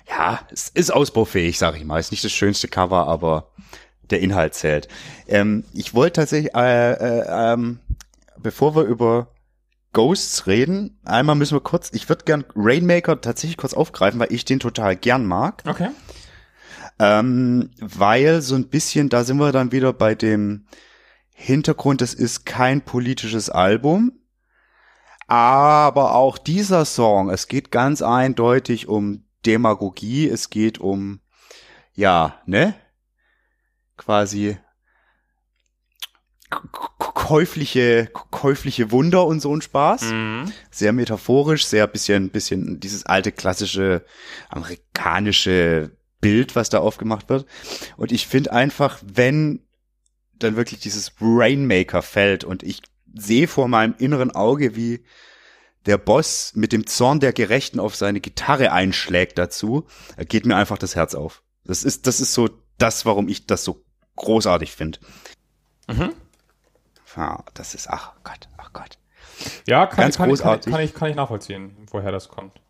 [0.10, 2.00] Ja, es ist ausbaufähig, sag ich mal.
[2.00, 3.52] Ist nicht das schönste Cover, aber
[4.10, 4.88] der Inhalt zählt.
[5.28, 7.80] Ähm, ich wollte tatsächlich, äh, äh, ähm,
[8.38, 9.28] bevor wir über
[9.94, 14.46] Ghosts reden, einmal müssen wir kurz, ich würde gern Rainmaker tatsächlich kurz aufgreifen, weil ich
[14.46, 15.64] den total gern mag.
[15.68, 15.90] Okay.
[17.00, 20.66] Ähm, weil so ein bisschen, da sind wir dann wieder bei dem
[21.34, 24.14] Hintergrund, es ist kein politisches Album.
[25.28, 31.22] Aber auch dieser Song, es geht ganz eindeutig um Demagogie, es geht um,
[31.94, 32.76] ja, ne?
[33.98, 34.58] Quasi
[37.32, 40.52] käufliche, käufliche Wunder und so ein Spaß Mhm.
[40.70, 44.04] sehr metaphorisch, sehr bisschen, bisschen dieses alte klassische
[44.50, 47.46] amerikanische Bild, was da aufgemacht wird.
[47.96, 49.62] Und ich finde einfach, wenn
[50.40, 52.82] dann wirklich dieses Rainmaker fällt und ich
[53.14, 55.04] sehe vor meinem inneren Auge, wie
[55.86, 59.88] der Boss mit dem Zorn der Gerechten auf seine Gitarre einschlägt dazu,
[60.28, 61.44] geht mir einfach das Herz auf.
[61.64, 63.84] Das ist, das ist so das, warum ich das so
[64.18, 65.00] großartig finde.
[65.88, 66.14] Mhm.
[67.16, 68.98] Ja, das ist, ach Gott, ach Gott.
[69.68, 70.66] Ja, kann, Ganz kann, großartig.
[70.66, 72.62] Kann, kann, ich, kann ich nachvollziehen, woher das kommt.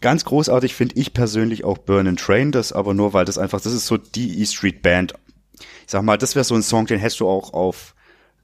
[0.00, 3.60] Ganz großartig finde ich persönlich auch Burn and Train, das aber nur, weil das einfach,
[3.60, 5.14] das ist so die E-Street Band.
[5.58, 7.94] Ich sag mal, das wäre so ein Song, den hättest du auch auf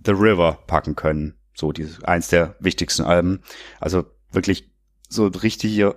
[0.05, 1.34] The River packen können.
[1.55, 3.42] So, dieses, eins der wichtigsten Alben.
[3.80, 4.70] Also wirklich
[5.09, 5.96] so ein richtiger,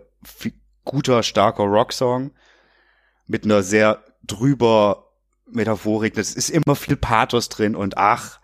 [0.83, 2.31] guter, starker Rocksong
[3.25, 5.11] mit einer sehr drüber
[5.49, 6.13] Metaphorik.
[6.15, 8.39] Das ist immer viel Pathos drin und ach,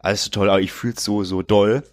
[0.00, 1.84] alles so toll, aber ich fühl's so, so doll.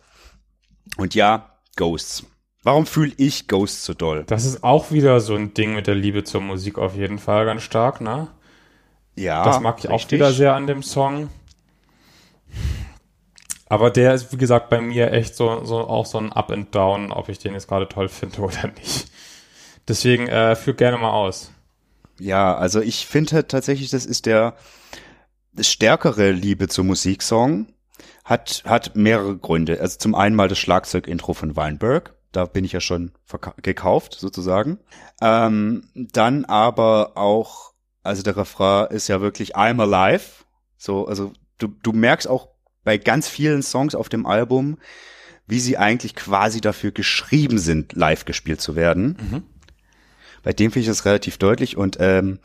[0.98, 2.26] Und ja, Ghosts.
[2.64, 4.24] Warum fühle ich Ghosts so doll?
[4.28, 7.46] Das ist auch wieder so ein Ding mit der Liebe zur Musik auf jeden Fall
[7.46, 8.28] ganz stark, ne?
[9.16, 9.44] Ja.
[9.44, 10.08] Das mag ich richtig.
[10.08, 11.30] auch wieder sehr an dem Song.
[13.70, 16.74] Aber der ist, wie gesagt, bei mir echt so, so auch so ein Up and
[16.74, 19.12] Down, ob ich den jetzt gerade toll finde oder nicht.
[19.88, 21.52] Deswegen äh, führ gerne mal aus.
[22.20, 24.56] Ja, also ich finde tatsächlich, das ist der
[25.60, 27.68] stärkere Liebe zur Musiksong.
[28.24, 29.80] Hat, hat mehrere Gründe.
[29.80, 32.16] Also zum einen mal das Schlagzeug-Intro von Weinberg.
[32.32, 33.12] Da bin ich ja schon
[33.62, 34.80] gekauft, sozusagen.
[35.22, 37.74] Ähm, dann aber auch,
[38.04, 40.44] also der Refrain ist ja wirklich I'm alive.
[40.78, 42.50] So, also du, du merkst auch
[42.84, 44.78] bei ganz vielen Songs auf dem Album,
[45.48, 49.18] wie sie eigentlich quasi dafür geschrieben sind, live gespielt zu werden.
[49.20, 49.44] Mhm.
[50.48, 52.40] Bei dem finde ich das relativ deutlich und ähm,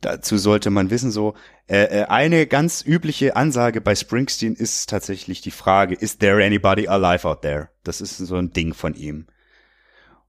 [0.00, 1.34] dazu sollte man wissen, so
[1.68, 6.88] äh, äh, eine ganz übliche Ansage bei Springsteen ist tatsächlich die Frage, is there anybody
[6.88, 7.68] alive out there?
[7.84, 9.28] Das ist so ein Ding von ihm.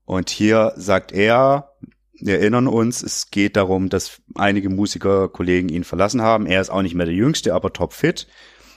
[0.05, 1.71] Und hier sagt er,
[2.19, 6.45] wir erinnern uns, es geht darum, dass einige Musiker, Kollegen ihn verlassen haben.
[6.45, 8.27] Er ist auch nicht mehr der Jüngste, aber topfit.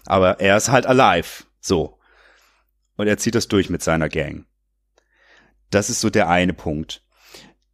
[0.07, 1.45] Aber er ist halt alive.
[1.61, 1.99] So.
[2.97, 4.47] Und er zieht das durch mit seiner Gang.
[5.69, 7.05] Das ist so der eine Punkt.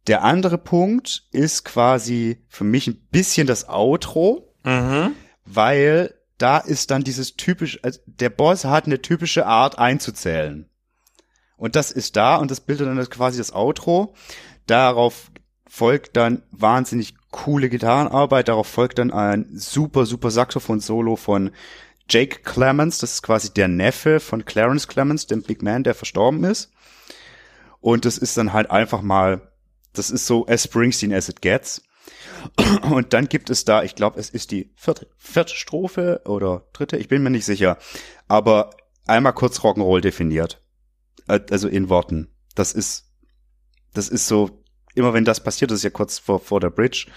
[0.07, 5.11] Der andere Punkt ist quasi für mich ein bisschen das Outro, mhm.
[5.45, 10.69] weil da ist dann dieses typisch, also der Boss hat eine typische Art einzuzählen.
[11.57, 14.13] Und das ist da und das bildet dann quasi das Outro.
[14.67, 15.31] Darauf
[15.67, 21.51] folgt dann wahnsinnig coole Gitarrenarbeit, darauf folgt dann ein super, super Saxophon-Solo von
[22.09, 26.43] Jake Clemens, das ist quasi der Neffe von Clarence Clemens, dem Big Man, der verstorben
[26.45, 26.71] ist.
[27.81, 29.51] Und das ist dann halt einfach mal,
[29.97, 31.81] das ist so as Springsteen as it gets.
[32.91, 36.97] Und dann gibt es da, ich glaube, es ist die vierte, vierte Strophe oder dritte,
[36.97, 37.77] ich bin mir nicht sicher,
[38.27, 38.71] aber
[39.05, 40.61] einmal kurz Rock'n'Roll definiert.
[41.27, 42.29] Äh, also in Worten.
[42.55, 43.05] Das ist,
[43.93, 44.63] das ist so,
[44.95, 47.07] immer wenn das passiert, das ist ja kurz vor, vor der Bridge,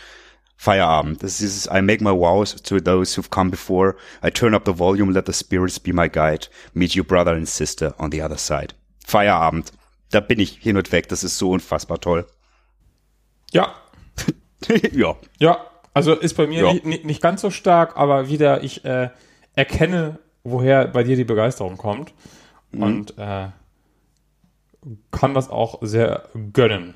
[0.56, 1.22] Feierabend.
[1.22, 3.96] Das ist dieses I make my vows to those who've come before.
[4.22, 6.48] I turn up the volume, let the spirits be my guide.
[6.74, 8.74] Meet your brother and sister on the other side.
[9.06, 9.72] Feierabend.
[10.10, 11.08] Da bin ich hin und weg.
[11.08, 12.26] Das ist so unfassbar toll.
[13.51, 13.74] Ja.
[14.92, 15.16] ja.
[15.38, 16.72] Ja, also ist bei mir ja.
[16.72, 19.11] nicht, nicht, ganz so stark, aber wieder, ich äh,
[19.55, 22.12] erkenne, woher bei dir die Begeisterung kommt.
[22.70, 22.82] Mhm.
[22.82, 23.48] Und äh,
[25.11, 26.94] kann das auch sehr gönnen.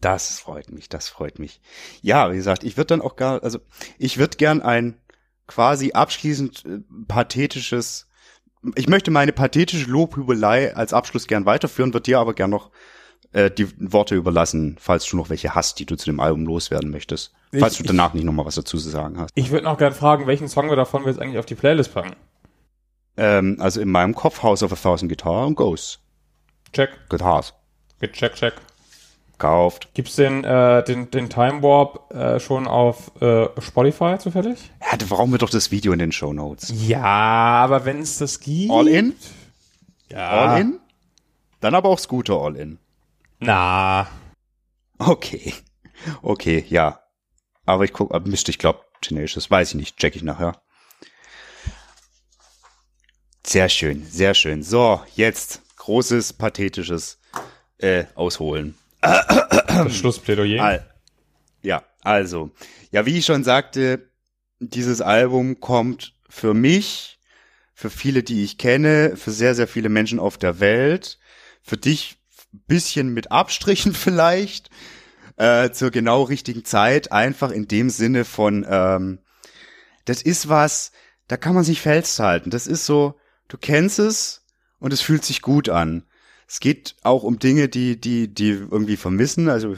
[0.00, 1.60] Das freut mich, das freut mich.
[2.00, 3.60] Ja, wie gesagt, ich würde dann auch gar, also
[3.98, 4.96] ich würde gern ein
[5.46, 8.08] quasi abschließend äh, pathetisches,
[8.74, 12.70] ich möchte meine pathetische Lobhübelei als Abschluss gern weiterführen, würde dir aber gern noch
[13.32, 16.90] äh, die Worte überlassen, falls du noch welche hast, die du zu dem Album loswerden
[16.90, 17.32] möchtest.
[17.50, 19.30] Ich, falls du danach ich, nicht nochmal was dazu zu sagen hast.
[19.34, 22.14] Ich würde noch gern fragen, welchen Song wir davon jetzt eigentlich auf die Playlist packen.
[23.16, 25.98] Ähm, also in meinem Kopf House of a Thousand Guitar und Ghosts.
[26.72, 26.90] Check.
[27.08, 27.52] Guitars.
[28.00, 28.54] Check, check
[29.42, 29.88] gekauft.
[29.94, 34.70] Gibt's den, äh, den, den Time Warp äh, schon auf äh, Spotify zufällig?
[34.80, 36.72] Ja, da brauchen wir doch das Video in den Show Notes.
[36.86, 38.70] Ja, aber wenn es das gibt.
[38.70, 39.14] All in?
[40.10, 40.28] Ja.
[40.28, 40.78] All in?
[41.60, 42.78] Dann aber auch Scooter All in.
[43.42, 44.06] Na.
[44.98, 45.52] Okay.
[46.22, 47.00] Okay, ja.
[47.66, 50.62] Aber ich guck, Mist, ich glaube, Tenacious, weiß ich nicht, check ich nachher.
[53.44, 54.62] Sehr schön, sehr schön.
[54.62, 57.18] So, jetzt großes, pathetisches
[57.78, 58.76] äh, Ausholen.
[59.00, 60.62] Das Schlussplädoyer.
[60.62, 60.88] Al
[61.62, 62.50] ja, also,
[62.92, 64.08] ja, wie ich schon sagte,
[64.60, 67.18] dieses Album kommt für mich,
[67.74, 71.18] für viele, die ich kenne, für sehr, sehr viele Menschen auf der Welt,
[71.62, 72.21] für dich
[72.52, 74.70] bisschen mit Abstrichen vielleicht,
[75.36, 79.18] äh, zur genau richtigen Zeit, einfach in dem Sinne von, ähm,
[80.04, 80.92] das ist was,
[81.28, 82.50] da kann man sich festhalten.
[82.50, 84.44] Das ist so, du kennst es
[84.78, 86.04] und es fühlt sich gut an.
[86.46, 89.74] Es geht auch um Dinge, die, die, die irgendwie vermissen, also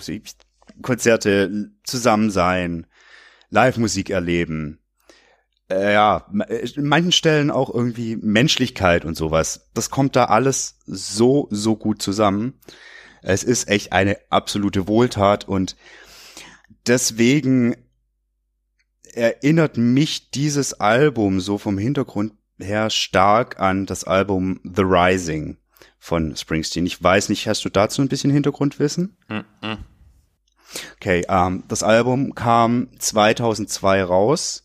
[0.82, 2.86] Konzerte, zusammen sein,
[3.50, 4.80] Live-Musik erleben,
[5.70, 9.70] ja, in manchen Stellen auch irgendwie Menschlichkeit und sowas.
[9.74, 12.60] Das kommt da alles so, so gut zusammen.
[13.22, 15.76] Es ist echt eine absolute Wohltat und
[16.86, 17.76] deswegen
[19.14, 25.56] erinnert mich dieses Album so vom Hintergrund her stark an das Album The Rising
[25.98, 26.86] von Springsteen.
[26.86, 29.16] Ich weiß nicht, hast du dazu ein bisschen Hintergrundwissen?
[30.96, 34.63] Okay, ähm, das Album kam 2002 raus,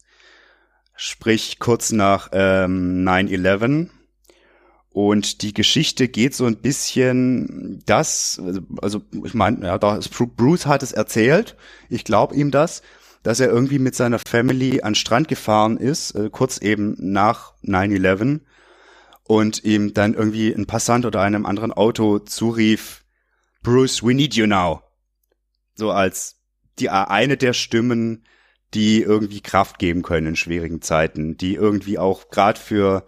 [1.02, 3.88] sprich kurz nach ähm, 9-11.
[4.90, 8.42] Und die Geschichte geht so ein bisschen das,
[8.82, 11.56] also ich meine, ja, Bruce hat es erzählt,
[11.90, 12.82] ich glaube ihm das,
[13.24, 18.42] dass er irgendwie mit seiner Family an Strand gefahren ist, äh, kurz eben nach 9-11
[19.24, 23.06] und ihm dann irgendwie ein Passant oder einem anderen Auto zurief,
[23.64, 24.82] Bruce, we need you now.
[25.76, 26.42] So als
[26.78, 28.26] die eine der Stimmen,
[28.74, 33.06] die irgendwie Kraft geben können in schwierigen Zeiten, die irgendwie auch gerade für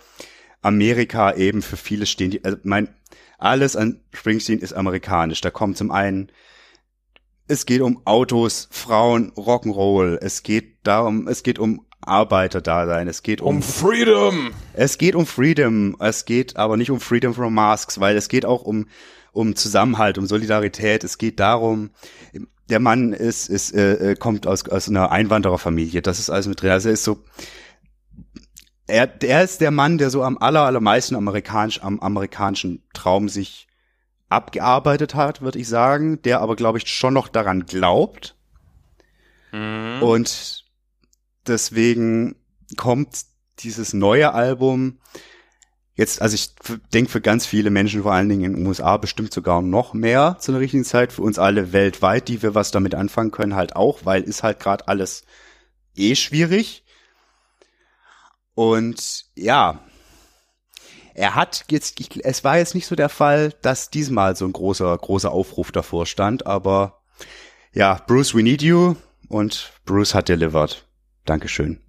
[0.61, 2.31] Amerika eben für viele stehen.
[2.31, 2.89] Die, also mein,
[3.37, 5.41] alles an Springsteen ist amerikanisch.
[5.41, 6.31] Da kommt zum einen,
[7.47, 10.17] es geht um Autos, Frauen, Rock'n'Roll.
[10.21, 13.07] Es geht darum, es geht um Arbeiterdasein.
[13.07, 14.51] Es geht um, um Freedom.
[14.73, 15.95] Es geht um Freedom.
[15.99, 18.87] Es geht aber nicht um Freedom from Masks, weil es geht auch um
[19.33, 21.03] um Zusammenhalt, um Solidarität.
[21.03, 21.91] Es geht darum,
[22.71, 26.01] der Mann ist, ist äh, äh, kommt aus, aus einer Einwandererfamilie.
[26.01, 26.71] Das ist alles mit drin.
[26.71, 27.23] Also er ist so,
[28.87, 33.67] er, er ist der Mann, der so am aller, allermeisten amerikanisch, am amerikanischen Traum sich
[34.29, 38.35] abgearbeitet hat, würde ich sagen, der aber, glaube ich, schon noch daran glaubt.
[39.51, 40.01] Mhm.
[40.01, 40.65] Und
[41.45, 42.35] deswegen
[42.77, 43.25] kommt
[43.59, 44.99] dieses neue Album
[46.01, 46.49] jetzt, also ich
[46.93, 50.35] denke für ganz viele Menschen, vor allen Dingen in den USA, bestimmt sogar noch mehr
[50.39, 53.75] zu einer richtigen Zeit, für uns alle weltweit, die wir was damit anfangen können, halt
[53.75, 55.23] auch, weil ist halt gerade alles
[55.95, 56.83] eh schwierig.
[58.55, 59.79] Und ja,
[61.13, 64.53] er hat jetzt, ich, es war jetzt nicht so der Fall, dass diesmal so ein
[64.53, 67.01] großer, großer Aufruf davor stand, aber
[67.73, 68.95] ja, Bruce, we need you
[69.29, 70.85] und Bruce hat delivered.
[71.25, 71.79] Dankeschön.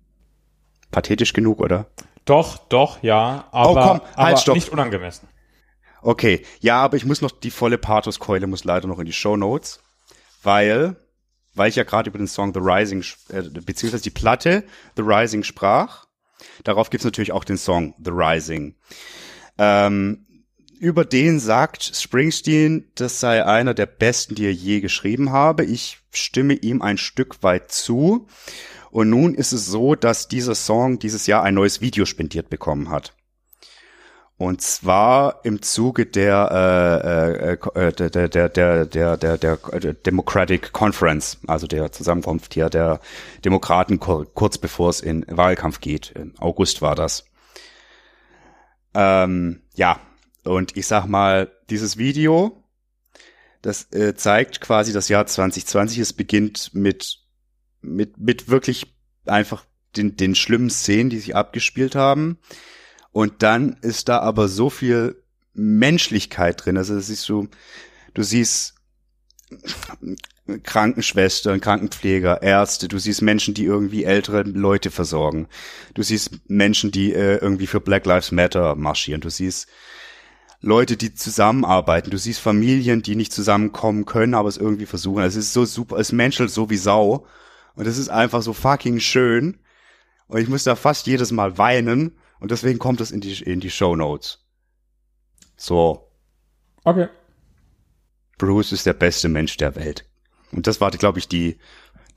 [0.90, 1.86] Pathetisch genug, oder?
[2.24, 4.54] Doch, doch, ja, aber, oh, komm, halt, aber stopp.
[4.54, 5.28] nicht unangemessen.
[6.02, 9.36] Okay, ja, aber ich muss noch, die volle Pathos-Keule muss leider noch in die Show
[9.36, 9.80] Notes,
[10.42, 10.96] weil,
[11.54, 14.64] weil ich ja gerade über den Song The Rising, äh, beziehungsweise die Platte
[14.96, 16.06] The Rising sprach,
[16.64, 18.74] darauf gibt's natürlich auch den Song The Rising.
[19.58, 20.26] Ähm,
[20.82, 25.64] über den sagt Springsteen, das sei einer der besten, die er je geschrieben habe.
[25.64, 28.26] Ich stimme ihm ein Stück weit zu.
[28.92, 32.90] Und nun ist es so, dass dieser Song dieses Jahr ein neues Video spendiert bekommen
[32.90, 33.14] hat.
[34.36, 40.72] Und zwar im Zuge der, äh, äh, der, der, der, der, der, der, der Democratic
[40.72, 43.00] Conference, also der Zusammenkunft hier der
[43.46, 46.10] Demokraten kurz bevor es in Wahlkampf geht.
[46.10, 47.24] Im August war das.
[48.92, 50.00] Ähm, ja,
[50.44, 52.62] und ich sag mal, dieses Video,
[53.62, 55.98] das äh, zeigt quasi das Jahr 2020.
[55.98, 57.21] Es beginnt mit
[57.82, 58.94] mit, mit wirklich
[59.26, 59.64] einfach
[59.96, 62.38] den, den schlimmen Szenen, die sich abgespielt haben.
[63.10, 65.22] Und dann ist da aber so viel
[65.54, 66.78] Menschlichkeit drin.
[66.78, 67.48] Also das siehst du,
[68.14, 68.74] du siehst
[70.62, 75.46] Krankenschwestern, Krankenpfleger, Ärzte, du siehst Menschen, die irgendwie ältere Leute versorgen.
[75.94, 79.20] Du siehst Menschen, die äh, irgendwie für Black Lives Matter marschieren.
[79.20, 79.68] Du siehst
[80.60, 82.10] Leute, die zusammenarbeiten.
[82.10, 85.22] Du siehst Familien, die nicht zusammenkommen können, aber es irgendwie versuchen.
[85.22, 87.26] Es ist so super, es menschelt so wie Sau.
[87.74, 89.58] Und es ist einfach so fucking schön.
[90.26, 92.16] Und ich muss da fast jedes Mal weinen.
[92.40, 94.44] Und deswegen kommt es in die, in die Show Notes.
[95.56, 96.08] So.
[96.84, 97.08] Okay.
[98.38, 100.04] Bruce ist der beste Mensch der Welt.
[100.50, 101.58] Und das war, glaube ich, die,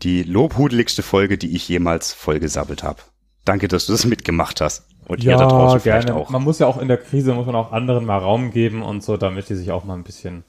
[0.01, 3.01] die lobhudeligste Folge, die ich jemals vollgesabbelt habe.
[3.45, 4.87] Danke, dass du das mitgemacht hast.
[5.07, 6.01] Und ja, ihr da draußen gerne.
[6.01, 6.29] vielleicht auch.
[6.31, 9.03] Man muss ja auch in der Krise, muss man auch anderen mal Raum geben und
[9.03, 10.43] so, damit die sich auch mal ein bisschen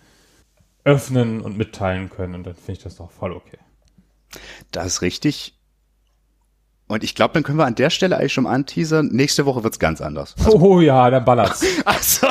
[0.85, 2.35] öffnen und mitteilen können.
[2.35, 3.59] Und dann finde ich das doch voll okay.
[4.71, 5.55] Das ist richtig.
[6.89, 9.09] Und ich glaube, dann können wir an der Stelle eigentlich schon mal anteasern.
[9.09, 10.35] Nächste Woche wird's ganz anders.
[10.39, 11.65] Also, oh ja, dann ballert's.
[11.85, 12.29] also,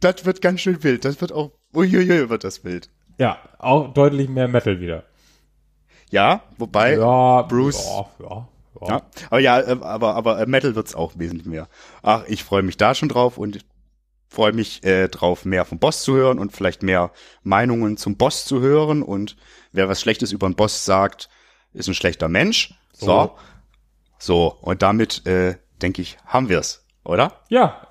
[0.00, 1.04] das wird ganz schön wild.
[1.04, 2.90] Das wird auch, uiuiui, wird das wild.
[3.18, 5.04] Ja, auch deutlich mehr Metal wieder.
[6.10, 7.86] Ja, wobei ja, Bruce.
[7.86, 8.48] Ja, ja,
[8.80, 8.88] ja.
[8.88, 11.68] ja aber ja, äh, aber, aber Metal wird's auch wesentlich mehr.
[12.02, 13.64] Ach, ich freue mich da schon drauf und
[14.30, 17.10] freue mich äh, drauf, mehr vom Boss zu hören und vielleicht mehr
[17.42, 19.36] Meinungen zum Boss zu hören und
[19.72, 21.28] wer was Schlechtes über einen Boss sagt,
[21.72, 22.74] ist ein schlechter Mensch.
[22.92, 23.06] So.
[23.06, 23.36] So,
[24.18, 27.32] so und damit, äh, denke ich, haben wir's, oder?
[27.48, 27.88] Ja,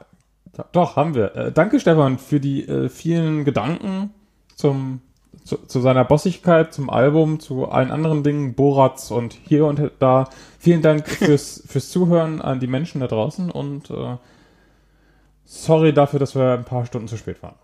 [0.72, 1.36] doch, haben wir.
[1.36, 4.14] Äh, danke, Stefan, für die äh, vielen Gedanken
[4.56, 5.02] zum
[5.44, 10.30] zu, zu seiner Bossigkeit, zum Album, zu allen anderen Dingen, Borats und hier und da.
[10.60, 14.18] Vielen Dank fürs, fürs Zuhören an die Menschen da draußen und äh,
[15.50, 17.56] sorry dafür, dass wir ein paar Stunden zu spät waren.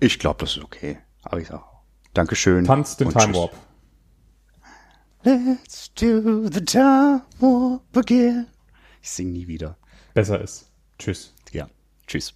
[0.00, 0.98] Ich glaube, das ist okay.
[1.22, 1.82] Aber ich auch.
[2.14, 2.64] Dankeschön.
[2.64, 3.34] Tanzt den Time.
[3.34, 3.54] Warp.
[5.22, 8.46] Let's do the time warp again.
[9.02, 9.76] Ich sing nie wieder.
[10.14, 10.70] Besser ist.
[10.98, 11.34] Tschüss.
[11.52, 11.68] Ja.
[12.06, 12.32] Tschüss.